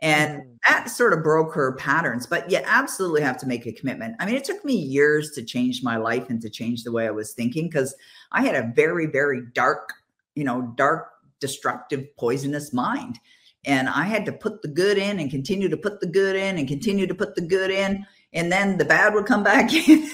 And 0.00 0.42
mm. 0.42 0.56
that 0.68 0.90
sort 0.90 1.12
of 1.12 1.22
broke 1.22 1.54
her 1.54 1.72
patterns. 1.76 2.26
But 2.26 2.50
you 2.50 2.60
absolutely 2.64 3.22
have 3.22 3.38
to 3.38 3.46
make 3.46 3.66
a 3.66 3.72
commitment. 3.72 4.16
I 4.20 4.26
mean, 4.26 4.34
it 4.34 4.44
took 4.44 4.64
me 4.64 4.74
years 4.74 5.30
to 5.32 5.42
change 5.42 5.82
my 5.82 5.96
life 5.96 6.28
and 6.28 6.40
to 6.42 6.50
change 6.50 6.84
the 6.84 6.92
way 6.92 7.06
I 7.06 7.12
was 7.12 7.32
thinking 7.32 7.68
because 7.68 7.94
I 8.32 8.42
had 8.42 8.54
a 8.54 8.72
very, 8.74 9.06
very 9.06 9.42
dark, 9.54 9.92
you 10.34 10.44
know, 10.44 10.72
dark, 10.76 11.08
destructive, 11.40 12.14
poisonous 12.16 12.72
mind. 12.72 13.18
And 13.64 13.88
I 13.88 14.04
had 14.04 14.24
to 14.26 14.32
put 14.32 14.62
the 14.62 14.68
good 14.68 14.96
in 14.96 15.18
and 15.18 15.30
continue 15.30 15.68
to 15.68 15.76
put 15.76 16.00
the 16.00 16.06
good 16.06 16.36
in 16.36 16.56
and 16.56 16.68
continue 16.68 17.06
to 17.06 17.14
put 17.14 17.34
the 17.34 17.40
good 17.40 17.70
in. 17.70 18.06
And 18.32 18.52
then 18.52 18.78
the 18.78 18.84
bad 18.84 19.12
would 19.14 19.26
come 19.26 19.42
back 19.42 19.72
in. 19.72 20.08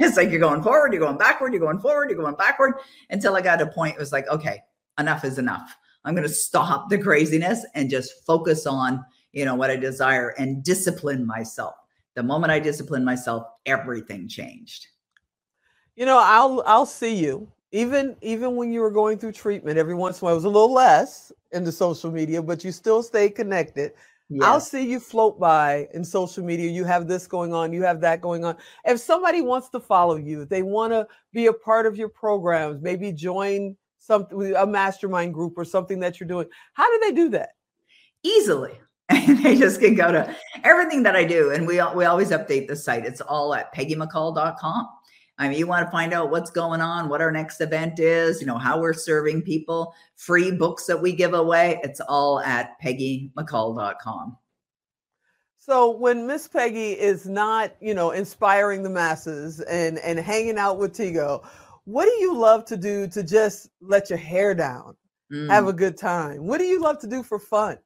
it's 0.00 0.16
like 0.16 0.30
you're 0.30 0.40
going 0.40 0.62
forward, 0.62 0.92
you're 0.92 1.02
going 1.02 1.18
backward, 1.18 1.52
you're 1.52 1.60
going 1.60 1.78
forward, 1.78 2.10
you're 2.10 2.20
going 2.20 2.34
backward 2.34 2.74
until 3.10 3.36
I 3.36 3.42
got 3.42 3.56
to 3.56 3.66
a 3.66 3.72
point, 3.72 3.94
it 3.94 4.00
was 4.00 4.12
like, 4.12 4.28
okay, 4.28 4.62
enough 4.98 5.24
is 5.24 5.38
enough. 5.38 5.76
I'm 6.04 6.14
going 6.14 6.26
to 6.26 6.32
stop 6.32 6.88
the 6.88 6.98
craziness 6.98 7.64
and 7.74 7.90
just 7.90 8.24
focus 8.26 8.66
on, 8.66 9.04
you 9.32 9.44
know, 9.44 9.54
what 9.54 9.70
I 9.70 9.76
desire 9.76 10.30
and 10.38 10.62
discipline 10.64 11.26
myself. 11.26 11.74
The 12.14 12.22
moment 12.22 12.50
I 12.50 12.58
disciplined 12.58 13.04
myself, 13.04 13.46
everything 13.66 14.28
changed. 14.28 14.86
You 15.96 16.06
know, 16.06 16.18
I'll 16.18 16.62
I'll 16.66 16.86
see 16.86 17.14
you 17.14 17.50
even 17.72 18.16
even 18.22 18.56
when 18.56 18.72
you 18.72 18.80
were 18.80 18.90
going 18.90 19.18
through 19.18 19.32
treatment. 19.32 19.78
Every 19.78 19.94
once 19.94 20.20
in 20.20 20.24
a 20.24 20.26
while, 20.26 20.34
it 20.34 20.36
was 20.36 20.44
a 20.44 20.48
little 20.48 20.72
less 20.72 21.30
in 21.52 21.64
the 21.64 21.72
social 21.72 22.10
media, 22.10 22.42
but 22.42 22.64
you 22.64 22.72
still 22.72 23.02
stay 23.02 23.28
connected. 23.28 23.92
Yes. 24.28 24.44
I'll 24.44 24.60
see 24.60 24.88
you 24.88 25.00
float 25.00 25.40
by 25.40 25.88
in 25.92 26.04
social 26.04 26.44
media. 26.44 26.70
You 26.70 26.84
have 26.84 27.08
this 27.08 27.26
going 27.26 27.52
on, 27.52 27.72
you 27.72 27.82
have 27.82 28.00
that 28.00 28.20
going 28.20 28.44
on. 28.44 28.56
If 28.84 29.00
somebody 29.00 29.40
wants 29.40 29.68
to 29.70 29.80
follow 29.80 30.16
you, 30.16 30.44
they 30.44 30.62
want 30.62 30.92
to 30.92 31.06
be 31.32 31.46
a 31.46 31.52
part 31.52 31.84
of 31.84 31.96
your 31.96 32.08
programs, 32.08 32.80
maybe 32.80 33.12
join 33.12 33.76
something 34.10 34.54
a 34.56 34.66
mastermind 34.66 35.32
group 35.32 35.56
or 35.56 35.64
something 35.64 36.00
that 36.00 36.18
you're 36.18 36.26
doing. 36.26 36.48
How 36.72 36.90
do 36.90 37.06
they 37.06 37.14
do 37.14 37.28
that? 37.30 37.50
Easily. 38.24 38.80
they 39.08 39.56
just 39.56 39.80
can 39.80 39.94
go 39.94 40.10
to 40.10 40.36
everything 40.64 41.04
that 41.04 41.14
I 41.14 41.24
do. 41.24 41.52
And 41.52 41.64
we 41.66 41.74
we 41.94 42.04
always 42.04 42.30
update 42.30 42.66
the 42.66 42.74
site. 42.74 43.06
It's 43.06 43.20
all 43.20 43.54
at 43.54 43.72
peggymccoll.com. 43.72 44.88
I 45.38 45.48
mean, 45.48 45.58
you 45.58 45.66
want 45.66 45.86
to 45.86 45.90
find 45.90 46.12
out 46.12 46.30
what's 46.30 46.50
going 46.50 46.80
on, 46.80 47.08
what 47.08 47.22
our 47.22 47.32
next 47.32 47.60
event 47.60 47.98
is, 47.98 48.40
you 48.40 48.46
know, 48.46 48.58
how 48.58 48.78
we're 48.78 48.92
serving 48.92 49.42
people, 49.42 49.94
free 50.16 50.50
books 50.50 50.84
that 50.86 51.00
we 51.00 51.12
give 51.12 51.32
away. 51.32 51.80
It's 51.82 52.00
all 52.00 52.40
at 52.40 52.72
peggymccoll.com. 52.82 54.36
So 55.60 55.96
when 55.96 56.26
Miss 56.26 56.48
Peggy 56.48 56.92
is 56.92 57.26
not, 57.26 57.74
you 57.80 57.94
know, 57.94 58.10
inspiring 58.10 58.82
the 58.82 58.90
masses 58.90 59.60
and 59.60 59.98
and 60.00 60.18
hanging 60.18 60.58
out 60.58 60.78
with 60.78 60.96
TGo, 60.96 61.46
what 61.90 62.04
do 62.04 62.12
you 62.20 62.36
love 62.36 62.64
to 62.66 62.76
do 62.76 63.08
to 63.08 63.22
just 63.22 63.68
let 63.80 64.10
your 64.10 64.18
hair 64.18 64.54
down, 64.54 64.96
mm. 65.32 65.48
have 65.50 65.66
a 65.66 65.72
good 65.72 65.96
time? 65.96 66.46
What 66.46 66.58
do 66.58 66.64
you 66.64 66.80
love 66.80 66.98
to 67.00 67.06
do 67.06 67.22
for 67.22 67.38
fun? 67.38 67.78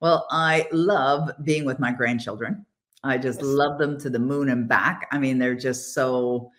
Well, 0.00 0.26
I 0.30 0.66
love 0.72 1.30
being 1.44 1.66
with 1.66 1.78
my 1.78 1.92
grandchildren. 1.92 2.64
I 3.04 3.18
just 3.18 3.42
love 3.42 3.78
them 3.78 3.98
to 4.00 4.10
the 4.10 4.18
moon 4.18 4.48
and 4.48 4.66
back. 4.68 5.06
I 5.12 5.18
mean, 5.18 5.38
they're 5.38 5.54
just 5.54 5.94
so 5.94 6.50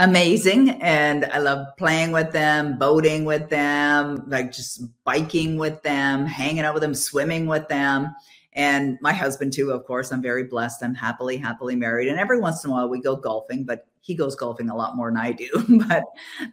amazing 0.00 0.70
and 0.80 1.24
i 1.32 1.38
love 1.38 1.66
playing 1.76 2.12
with 2.12 2.30
them 2.30 2.78
boating 2.78 3.24
with 3.24 3.50
them 3.50 4.22
like 4.28 4.52
just 4.52 4.80
biking 5.02 5.56
with 5.56 5.82
them 5.82 6.24
hanging 6.24 6.60
out 6.60 6.72
with 6.72 6.84
them 6.84 6.94
swimming 6.94 7.48
with 7.48 7.66
them 7.66 8.14
and 8.58 8.98
my 9.00 9.12
husband 9.12 9.52
too 9.52 9.70
of 9.70 9.86
course 9.86 10.10
i'm 10.12 10.20
very 10.20 10.44
blessed. 10.44 10.82
I'm 10.82 10.94
happily 10.94 11.38
happily 11.38 11.76
married. 11.76 12.08
And 12.08 12.18
every 12.18 12.40
once 12.40 12.64
in 12.64 12.70
a 12.70 12.72
while 12.74 12.88
we 12.88 13.00
go 13.00 13.16
golfing 13.16 13.64
but 13.64 13.86
he 14.00 14.14
goes 14.14 14.34
golfing 14.34 14.68
a 14.68 14.76
lot 14.76 14.96
more 14.96 15.10
than 15.10 15.16
i 15.16 15.32
do. 15.32 15.48
But 15.88 16.04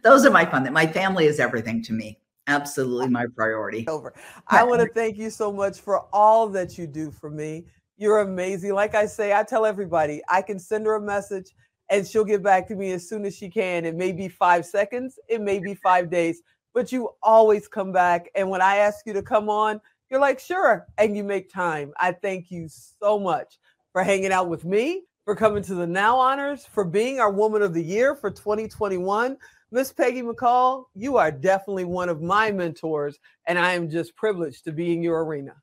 those 0.02 0.24
are 0.24 0.30
my 0.30 0.46
fun 0.46 0.62
that 0.64 0.72
my 0.72 0.86
family 0.86 1.26
is 1.26 1.40
everything 1.40 1.82
to 1.82 1.92
me. 1.92 2.18
Absolutely 2.46 3.08
my 3.08 3.26
priority. 3.36 3.84
Over. 3.88 4.14
I 4.48 4.62
want 4.62 4.80
to 4.80 4.88
thank 4.88 5.18
you 5.18 5.30
so 5.30 5.52
much 5.52 5.80
for 5.80 6.06
all 6.12 6.48
that 6.50 6.78
you 6.78 6.86
do 6.86 7.10
for 7.10 7.28
me. 7.28 7.64
You're 7.98 8.20
amazing. 8.20 8.72
Like 8.72 8.94
i 8.94 9.04
say 9.04 9.34
i 9.34 9.42
tell 9.42 9.66
everybody 9.66 10.22
i 10.28 10.40
can 10.40 10.58
send 10.58 10.86
her 10.86 10.94
a 10.94 11.00
message 11.00 11.52
and 11.88 12.06
she'll 12.06 12.24
get 12.24 12.42
back 12.42 12.66
to 12.68 12.74
me 12.74 12.92
as 12.92 13.08
soon 13.08 13.24
as 13.24 13.36
she 13.36 13.48
can. 13.48 13.84
It 13.84 13.94
may 13.94 14.12
be 14.12 14.28
five 14.28 14.64
seconds, 14.64 15.18
it 15.28 15.40
may 15.40 15.58
be 15.58 15.74
five 15.74 16.10
days, 16.10 16.42
but 16.74 16.92
you 16.92 17.10
always 17.22 17.68
come 17.68 17.92
back. 17.92 18.28
And 18.34 18.48
when 18.50 18.60
I 18.60 18.76
ask 18.76 19.06
you 19.06 19.12
to 19.12 19.22
come 19.22 19.48
on, 19.48 19.80
you're 20.10 20.20
like, 20.20 20.38
sure. 20.38 20.86
And 20.98 21.16
you 21.16 21.24
make 21.24 21.52
time. 21.52 21.92
I 21.98 22.12
thank 22.12 22.50
you 22.50 22.68
so 22.68 23.18
much 23.18 23.58
for 23.92 24.02
hanging 24.02 24.32
out 24.32 24.48
with 24.48 24.64
me, 24.64 25.02
for 25.24 25.34
coming 25.34 25.62
to 25.64 25.74
the 25.74 25.86
Now 25.86 26.18
Honors, 26.18 26.66
for 26.66 26.84
being 26.84 27.20
our 27.20 27.30
Woman 27.30 27.62
of 27.62 27.74
the 27.74 27.82
Year 27.82 28.14
for 28.14 28.30
2021. 28.30 29.36
Miss 29.72 29.92
Peggy 29.92 30.22
McColl, 30.22 30.84
you 30.94 31.16
are 31.16 31.32
definitely 31.32 31.84
one 31.84 32.08
of 32.08 32.22
my 32.22 32.52
mentors, 32.52 33.18
and 33.46 33.58
I 33.58 33.72
am 33.72 33.90
just 33.90 34.14
privileged 34.14 34.64
to 34.64 34.72
be 34.72 34.92
in 34.92 35.02
your 35.02 35.24
arena. 35.24 35.54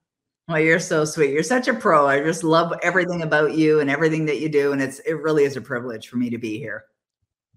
Well, 0.49 0.59
you're 0.59 0.79
so 0.79 1.05
sweet. 1.05 1.31
You're 1.31 1.41
such 1.41 1.69
a 1.69 1.73
pro. 1.73 2.05
I 2.05 2.19
just 2.19 2.43
love 2.43 2.73
everything 2.83 3.21
about 3.21 3.53
you 3.53 3.79
and 3.79 3.89
everything 3.89 4.25
that 4.25 4.41
you 4.41 4.49
do. 4.49 4.73
And 4.73 4.81
it's 4.81 4.99
it 4.99 5.13
really 5.13 5.45
is 5.45 5.55
a 5.55 5.61
privilege 5.61 6.09
for 6.09 6.17
me 6.17 6.29
to 6.29 6.37
be 6.37 6.57
here. 6.57 6.83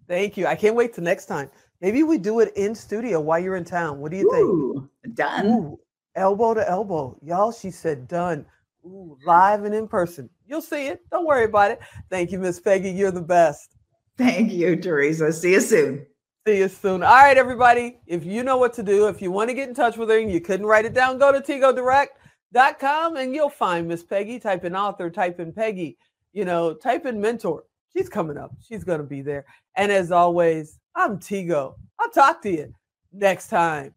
Thank 0.07 0.37
you. 0.37 0.47
I 0.47 0.55
can't 0.55 0.77
wait 0.77 0.95
to 0.95 1.01
next 1.01 1.27
time. 1.27 1.51
Maybe 1.81 2.05
we 2.05 2.17
do 2.17 2.41
it 2.41 2.53
in 2.57 2.75
studio 2.75 3.21
while 3.21 3.41
you're 3.41 3.57
in 3.57 3.65
town. 3.65 3.99
What 3.99 4.13
do 4.13 4.19
you 4.19 4.33
Ooh, 4.33 4.89
think? 5.03 5.17
Done. 5.17 5.47
Ooh, 5.47 5.81
elbow 6.17 6.55
to 6.55 6.69
elbow. 6.69 7.17
Y'all, 7.23 7.53
she 7.53 7.71
said 7.71 8.09
done. 8.09 8.45
Ooh, 8.85 9.17
live 9.27 9.65
and 9.65 9.75
in 9.75 9.87
person. 9.87 10.29
You'll 10.47 10.63
see 10.63 10.87
it. 10.87 11.01
Don't 11.11 11.27
worry 11.27 11.45
about 11.45 11.73
it. 11.73 11.81
Thank 12.11 12.33
you, 12.33 12.39
Miss 12.39 12.61
Peggy. 12.61 12.91
You're 12.91 13.11
the 13.11 13.21
best. 13.21 13.77
Thank 14.17 14.53
you, 14.53 14.77
Theresa. 14.77 15.33
See 15.33 15.53
you 15.53 15.61
soon. 15.61 16.07
See 16.47 16.59
you 16.59 16.69
soon. 16.69 17.03
All 17.03 17.17
right, 17.17 17.37
everybody. 17.37 17.99
If 18.07 18.25
you 18.25 18.43
know 18.45 18.57
what 18.57 18.73
to 18.75 18.83
do, 18.83 19.09
if 19.09 19.21
you 19.21 19.31
want 19.33 19.51
to 19.51 19.55
get 19.55 19.69
in 19.69 19.75
touch 19.75 19.97
with 19.97 20.09
her 20.11 20.19
and 20.19 20.31
you 20.31 20.41
couldn't 20.41 20.67
write 20.67 20.85
it 20.85 20.95
down, 20.95 21.19
go 21.19 21.33
to 21.33 21.41
TGo 21.41 21.75
Direct 21.75 22.19
dot 22.53 22.79
com 22.79 23.17
and 23.17 23.35
you'll 23.35 23.51
find 23.51 23.89
Miss 23.89 24.05
Peggy. 24.05 24.39
Type 24.39 24.65
in 24.65 24.77
author, 24.77 25.11
type 25.11 25.41
in 25.41 25.53
Peggy, 25.53 25.99
you 26.33 26.45
know, 26.45 26.73
type 26.73 27.05
in 27.05 27.21
mentor. 27.21 27.65
She's 27.93 28.09
coming 28.09 28.39
up. 28.39 28.53
She's 28.67 28.85
going 28.85 29.01
to 29.01 29.07
be 29.07 29.23
there. 29.23 29.45
And 29.75 29.91
as 29.91 30.13
always, 30.13 30.79
I'm 30.95 31.19
TGo. 31.19 31.75
I'll 31.99 32.11
talk 32.11 32.41
to 32.43 32.51
you 32.51 32.73
next 33.13 33.49
time. 33.49 33.95